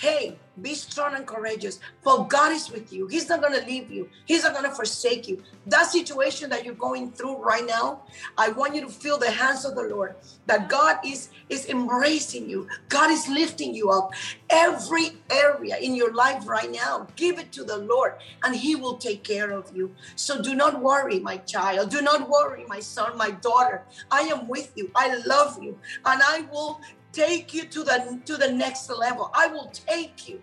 hey, 0.00 0.34
be 0.62 0.74
strong 0.74 1.14
and 1.14 1.26
courageous, 1.26 1.78
for 2.00 2.26
God 2.26 2.52
is 2.52 2.70
with 2.70 2.90
you. 2.90 3.06
He's 3.06 3.28
not 3.28 3.42
going 3.42 3.58
to 3.58 3.66
leave 3.66 3.90
you, 3.90 4.08
He's 4.24 4.44
not 4.44 4.54
going 4.54 4.64
to 4.64 4.74
forsake 4.74 5.28
you. 5.28 5.42
That 5.66 5.86
situation 5.86 6.48
that 6.50 6.64
you're 6.64 6.74
going 6.74 7.12
through 7.12 7.36
right 7.36 7.66
now, 7.66 8.02
I 8.38 8.48
want 8.48 8.74
you 8.74 8.80
to 8.80 8.88
feel 8.88 9.18
the 9.18 9.30
hands 9.30 9.66
of 9.66 9.74
the 9.74 9.82
Lord, 9.82 10.16
that 10.46 10.70
God 10.70 10.96
is, 11.04 11.28
is 11.50 11.68
embracing 11.68 12.48
you, 12.48 12.66
God 12.88 13.10
is 13.10 13.28
lifting 13.28 13.74
you 13.74 13.90
up. 13.90 14.12
Every 14.48 15.18
area 15.30 15.76
in 15.76 15.94
your 15.94 16.14
life 16.14 16.48
right 16.48 16.70
now, 16.72 17.06
give 17.16 17.38
it 17.38 17.52
to 17.52 17.64
the 17.64 17.76
Lord, 17.76 18.14
and 18.42 18.56
He 18.56 18.76
will 18.76 18.96
take 18.96 19.22
care 19.22 19.50
of 19.50 19.70
you. 19.76 19.94
So 20.16 20.40
do 20.40 20.54
not 20.54 20.80
worry, 20.80 21.20
my 21.20 21.36
child. 21.36 21.90
Do 21.90 22.00
not 22.00 22.28
worry, 22.28 22.64
my 22.68 22.80
son, 22.80 23.18
my 23.18 23.32
daughter. 23.32 23.84
I 24.10 24.22
am 24.22 24.48
with 24.48 24.72
you. 24.76 24.90
I 24.94 25.14
love 25.26 25.62
you, 25.62 25.78
and 26.06 26.22
I 26.24 26.46
will 26.50 26.80
take 27.12 27.52
you 27.54 27.64
to 27.64 27.84
the 27.84 28.20
to 28.24 28.36
the 28.36 28.52
next 28.52 28.90
level. 28.90 29.30
I 29.34 29.46
will 29.48 29.70
take 29.72 30.28
you 30.28 30.40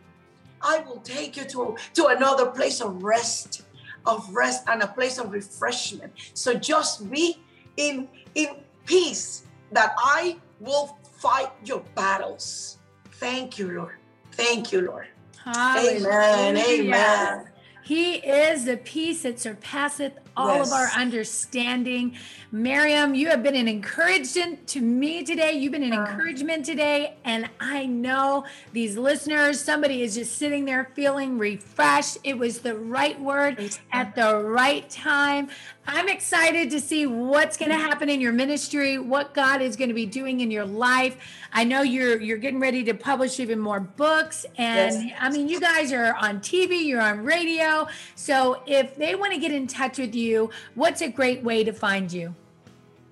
I 0.61 0.79
will 0.79 0.97
take 0.97 1.37
you 1.37 1.45
to, 1.45 1.75
to 1.95 2.07
another 2.07 2.47
place 2.47 2.81
of 2.81 3.03
rest, 3.03 3.63
of 4.05 4.27
rest 4.33 4.63
and 4.67 4.81
a 4.81 4.87
place 4.87 5.17
of 5.17 5.31
refreshment. 5.31 6.13
So 6.33 6.53
just 6.53 7.09
be 7.09 7.41
in, 7.77 8.07
in 8.35 8.47
peace 8.85 9.45
that 9.71 9.93
I 9.97 10.37
will 10.59 10.97
fight 11.17 11.51
your 11.63 11.83
battles. 11.95 12.77
Thank 13.13 13.57
you, 13.59 13.71
Lord. 13.71 13.95
Thank 14.31 14.71
you, 14.71 14.81
Lord. 14.81 15.07
Hallelujah. 15.43 16.07
Amen. 16.07 16.57
Amen. 16.57 17.47
He 17.83 18.15
is 18.15 18.65
the 18.65 18.77
peace 18.77 19.23
that 19.23 19.39
surpasseth 19.39 20.13
all 20.37 20.57
yes. 20.57 20.67
of 20.67 20.73
our 20.73 20.87
understanding. 20.89 22.15
Mariam, 22.51 23.13
you 23.13 23.27
have 23.27 23.43
been 23.43 23.55
an 23.55 23.67
encouragement 23.67 24.67
to 24.67 24.79
me 24.79 25.23
today. 25.23 25.53
You've 25.53 25.73
been 25.73 25.83
an 25.83 25.93
uh. 25.93 26.05
encouragement 26.05 26.65
today. 26.65 27.15
And 27.25 27.49
I 27.59 27.87
know 27.87 28.45
these 28.71 28.97
listeners, 28.97 29.59
somebody 29.59 30.03
is 30.03 30.15
just 30.15 30.37
sitting 30.37 30.63
there 30.63 30.91
feeling 30.93 31.37
refreshed. 31.37 32.19
It 32.23 32.37
was 32.37 32.59
the 32.59 32.75
right 32.75 33.19
word 33.19 33.77
at 33.91 34.15
the 34.15 34.37
right 34.37 34.87
time. 34.89 35.49
I'm 35.89 36.09
excited 36.09 36.69
to 36.71 36.81
see 36.81 37.07
what's 37.07 37.55
going 37.55 37.71
to 37.71 37.77
happen 37.77 38.09
in 38.09 38.19
your 38.19 38.33
ministry, 38.33 38.99
what 38.99 39.33
God 39.33 39.61
is 39.61 39.77
going 39.77 39.87
to 39.87 39.93
be 39.93 40.05
doing 40.05 40.41
in 40.41 40.51
your 40.51 40.65
life. 40.65 41.17
I 41.53 41.63
know 41.63 41.81
you're 41.81 42.19
you're 42.21 42.37
getting 42.37 42.59
ready 42.59 42.83
to 42.83 42.93
publish 42.93 43.39
even 43.39 43.57
more 43.57 43.79
books 43.79 44.45
and 44.57 45.05
yes. 45.05 45.17
I 45.19 45.29
mean 45.29 45.47
you 45.47 45.61
guys 45.61 45.93
are 45.93 46.13
on 46.15 46.39
TV, 46.41 46.85
you're 46.85 47.01
on 47.01 47.23
radio. 47.23 47.87
So 48.15 48.61
if 48.65 48.97
they 48.97 49.15
want 49.15 49.33
to 49.33 49.39
get 49.39 49.53
in 49.53 49.65
touch 49.65 49.97
with 49.97 50.13
you, 50.13 50.26
what's 50.75 51.01
a 51.01 51.09
great 51.09 51.43
way 51.43 51.63
to 51.63 51.71
find 51.71 52.11
you? 52.11 52.35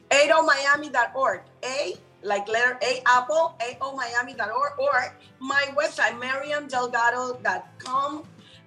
aomiami.org. 0.09 1.41
A 1.63 1.95
like 2.23 2.47
letter 2.47 2.79
A 2.81 3.03
Apple, 3.05 3.55
aomiami.org 3.59 4.79
or 4.79 5.15
my 5.39 5.63
website 5.75 6.19
mariamdelgado.com 6.19 8.23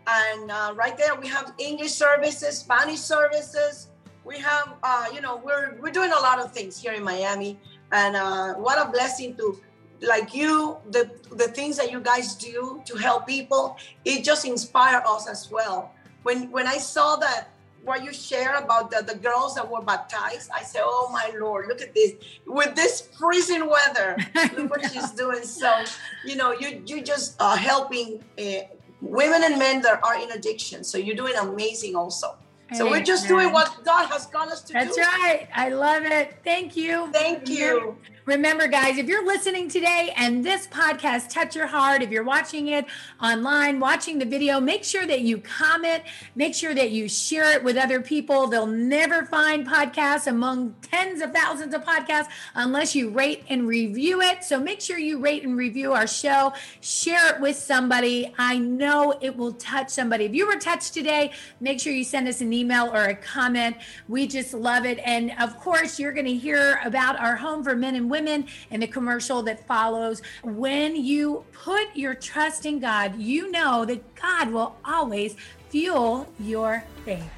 and 0.09 0.51
uh, 0.51 0.73
right 0.75 0.97
there 0.97 1.15
we 1.15 1.29
have 1.29 1.53
English 1.59 1.93
services, 1.93 2.59
Spanish 2.59 3.01
services, 3.01 3.89
we 4.25 4.39
have 4.39 4.75
uh, 4.83 5.07
you 5.13 5.21
know 5.21 5.41
we're 5.45 5.77
we're 5.81 5.93
doing 5.93 6.13
a 6.13 6.21
lot 6.21 6.39
of 6.39 6.53
things 6.53 6.81
here 6.81 6.93
in 6.93 7.03
Miami, 7.03 7.59
and 7.93 8.17
uh, 8.17 8.55
what 8.55 8.79
a 8.79 8.91
blessing 8.91 9.37
to 9.37 9.61
like 10.01 10.35
you 10.35 10.77
the 10.91 11.11
the 11.33 11.49
things 11.49 11.77
that 11.77 11.91
you 11.91 12.01
guys 12.01 12.35
do 12.37 12.83
to 12.85 12.97
help 12.97 13.27
people. 13.27 13.77
It 14.05 14.25
just 14.25 14.45
inspires 14.45 15.03
us 15.07 15.29
as 15.29 15.51
well. 15.51 15.93
When 16.23 16.51
when 16.51 16.67
i 16.67 16.79
saw 16.79 17.17
that 17.17 17.49
what 17.83 18.05
you 18.05 18.13
share 18.13 18.57
about 18.57 18.91
the, 18.91 19.03
the 19.03 19.15
girls 19.19 19.55
that 19.55 19.69
were 19.71 19.83
baptized 19.83 20.51
i 20.55 20.63
said 20.63 20.83
oh 20.85 21.09
my 21.13 21.31
lord 21.39 21.67
look 21.69 21.81
at 21.81 21.95
this 21.95 22.13
with 22.47 22.75
this 22.75 23.09
freezing 23.19 23.69
weather 23.69 24.17
look 24.57 24.71
what 24.71 24.91
she's 24.91 25.11
doing 25.13 25.43
so 25.43 25.85
you 26.25 26.37
know 26.37 26.53
you 26.53 26.83
you 26.87 27.03
just 27.03 27.41
are 27.41 27.57
helping 27.57 28.23
uh, 28.39 28.61
women 29.01 29.43
and 29.45 29.59
men 29.59 29.81
that 29.81 30.03
are 30.05 30.21
in 30.21 30.31
addiction 30.33 30.83
so 30.83 30.99
you're 30.99 31.17
doing 31.17 31.35
amazing 31.37 31.95
also 31.95 32.37
so 32.75 32.91
we're 32.91 33.03
just 33.03 33.27
doing 33.27 33.51
what 33.53 33.83
God 33.83 34.09
has 34.11 34.27
called 34.27 34.51
us 34.51 34.61
to 34.65 34.75
That's 34.75 34.95
do. 34.95 35.01
That's 35.01 35.23
right. 35.23 35.49
I 35.55 35.71
love 35.71 36.05
it. 36.05 36.37
Thank 36.45 36.77
you. 36.77 37.11
Thank 37.13 37.49
you. 37.49 37.97
Remember, 38.29 38.69
guys, 38.69 38.99
if 38.99 39.09
you're 39.09 39.25
listening 39.25 39.71
today 39.71 40.13
and 40.15 40.45
this 40.45 40.67
podcast 40.67 41.31
touch 41.31 41.57
your 41.57 41.67
heart, 41.67 42.03
if 42.03 42.11
you're 42.11 42.23
watching 42.23 42.69
it 42.69 42.85
online, 43.23 43.81
watching 43.81 44.19
the 44.19 44.27
video, 44.27 44.61
make 44.61 44.85
sure 44.85 45.07
that 45.07 45.23
you 45.23 45.39
comment, 45.39 46.03
make 46.35 46.55
sure 46.55 46.75
that 46.75 46.91
you 46.91 47.09
share 47.09 47.51
it 47.57 47.65
with 47.65 47.79
other 47.79 48.03
people. 48.03 48.47
They'll 48.47 48.67
never 48.67 49.25
find 49.25 49.67
podcasts 49.67 50.27
among 50.27 50.75
tens 50.83 51.23
of 51.23 51.33
thousands 51.33 51.73
of 51.73 51.83
podcasts 51.85 52.29
unless 52.55 52.95
you 52.95 53.09
rate 53.09 53.45
and 53.49 53.67
review 53.67 54.21
it. 54.21 54.45
So 54.45 54.61
make 54.61 54.83
sure 54.83 54.99
you 54.99 55.19
rate 55.21 55.45
and 55.45 55.57
review 55.57 55.95
our 55.95 56.07
show, 56.07 56.53
share 56.83 57.35
it 57.35 57.41
with 57.41 57.57
somebody. 57.57 58.35
I 58.37 58.59
know 58.59 59.19
it 59.23 59.39
will 59.39 59.55
touch 59.55 59.89
somebody. 59.89 60.27
If 60.27 60.35
you 60.35 60.47
were 60.47 60.57
touched 60.57 60.93
today, 60.93 61.33
make 61.61 61.81
sure 61.81 61.95
you 61.95 62.05
send 62.05 62.29
us 62.29 62.43
an 62.43 62.53
email 62.53 62.91
or 62.93 63.05
a 63.05 63.15
comment. 63.15 63.79
We 64.07 64.27
just 64.27 64.53
love 64.53 64.85
it. 64.85 64.99
And 65.03 65.33
of 65.41 65.59
course, 65.59 65.99
you're 65.99 66.13
going 66.13 66.27
to 66.27 66.37
hear 66.37 66.79
about 66.85 67.19
our 67.19 67.35
home 67.35 67.65
for 67.65 67.75
men 67.75 67.95
and 67.95 68.11
women 68.11 68.18
women 68.19 68.47
in 68.71 68.81
the 68.81 68.87
commercial 68.87 69.43
that 69.45 69.65
follows. 69.67 70.23
When 70.43 70.97
you 70.97 71.45
put 71.53 71.95
your 71.95 72.15
trust 72.15 72.67
in 72.67 72.81
God, 72.81 73.17
you 73.17 73.51
know 73.51 73.85
that 73.85 74.15
God 74.17 74.51
will 74.51 74.77
always 74.85 75.37
fuel 75.71 76.29
your 76.41 76.83
faith. 77.05 77.31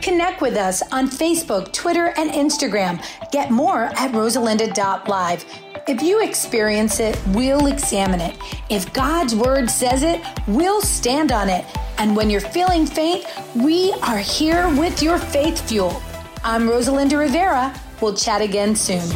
Connect 0.00 0.40
with 0.40 0.56
us 0.56 0.82
on 0.90 1.08
Facebook, 1.08 1.72
Twitter, 1.72 2.12
and 2.16 2.30
Instagram. 2.30 3.04
Get 3.30 3.50
more 3.50 3.84
at 3.84 4.10
rosalinda.live. 4.12 5.44
If 5.86 6.02
you 6.02 6.22
experience 6.22 6.98
it, 6.98 7.20
we'll 7.28 7.66
examine 7.66 8.20
it. 8.20 8.36
If 8.70 8.92
God's 8.92 9.34
word 9.34 9.68
says 9.68 10.02
it, 10.02 10.20
we'll 10.48 10.80
stand 10.80 11.30
on 11.30 11.48
it. 11.48 11.64
And 11.98 12.16
when 12.16 12.30
you're 12.30 12.40
feeling 12.40 12.86
faint, 12.86 13.26
we 13.54 13.92
are 14.02 14.18
here 14.18 14.68
with 14.76 15.02
your 15.02 15.18
faith 15.18 15.68
fuel. 15.68 16.02
I'm 16.42 16.62
Rosalinda 16.68 17.18
Rivera. 17.18 17.72
We'll 18.02 18.14
chat 18.14 18.42
again 18.42 18.74
soon. 18.74 19.08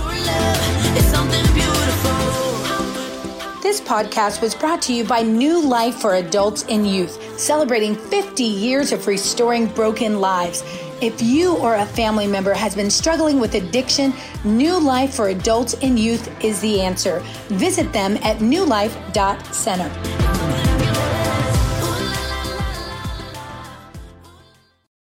This 3.61 3.81
podcast 3.81 4.41
was 4.41 4.55
brought 4.55 4.81
to 4.83 4.95
you 4.95 5.03
by 5.03 5.23
New 5.23 5.61
Life 5.61 5.97
for 5.97 6.15
Adults 6.15 6.65
and 6.69 6.89
Youth, 6.89 7.37
celebrating 7.37 7.97
50 7.97 8.45
years 8.45 8.93
of 8.93 9.09
restoring 9.09 9.67
broken 9.67 10.21
lives. 10.21 10.63
If 11.03 11.21
you 11.21 11.57
or 11.57 11.75
a 11.75 11.85
family 11.85 12.29
member 12.29 12.55
has 12.55 12.77
been 12.77 12.91
struggling 12.91 13.41
with 13.41 13.57
addiction, 13.57 14.15
New 14.45 14.79
Life 14.79 15.15
for 15.15 15.31
Adults 15.31 15.75
and 15.83 15.99
Youth 15.99 16.31
is 16.45 16.61
the 16.61 16.81
answer. 16.81 17.19
Visit 17.49 17.93
them 17.93 18.17
at 18.19 18.37
newlife.center. 18.39 20.26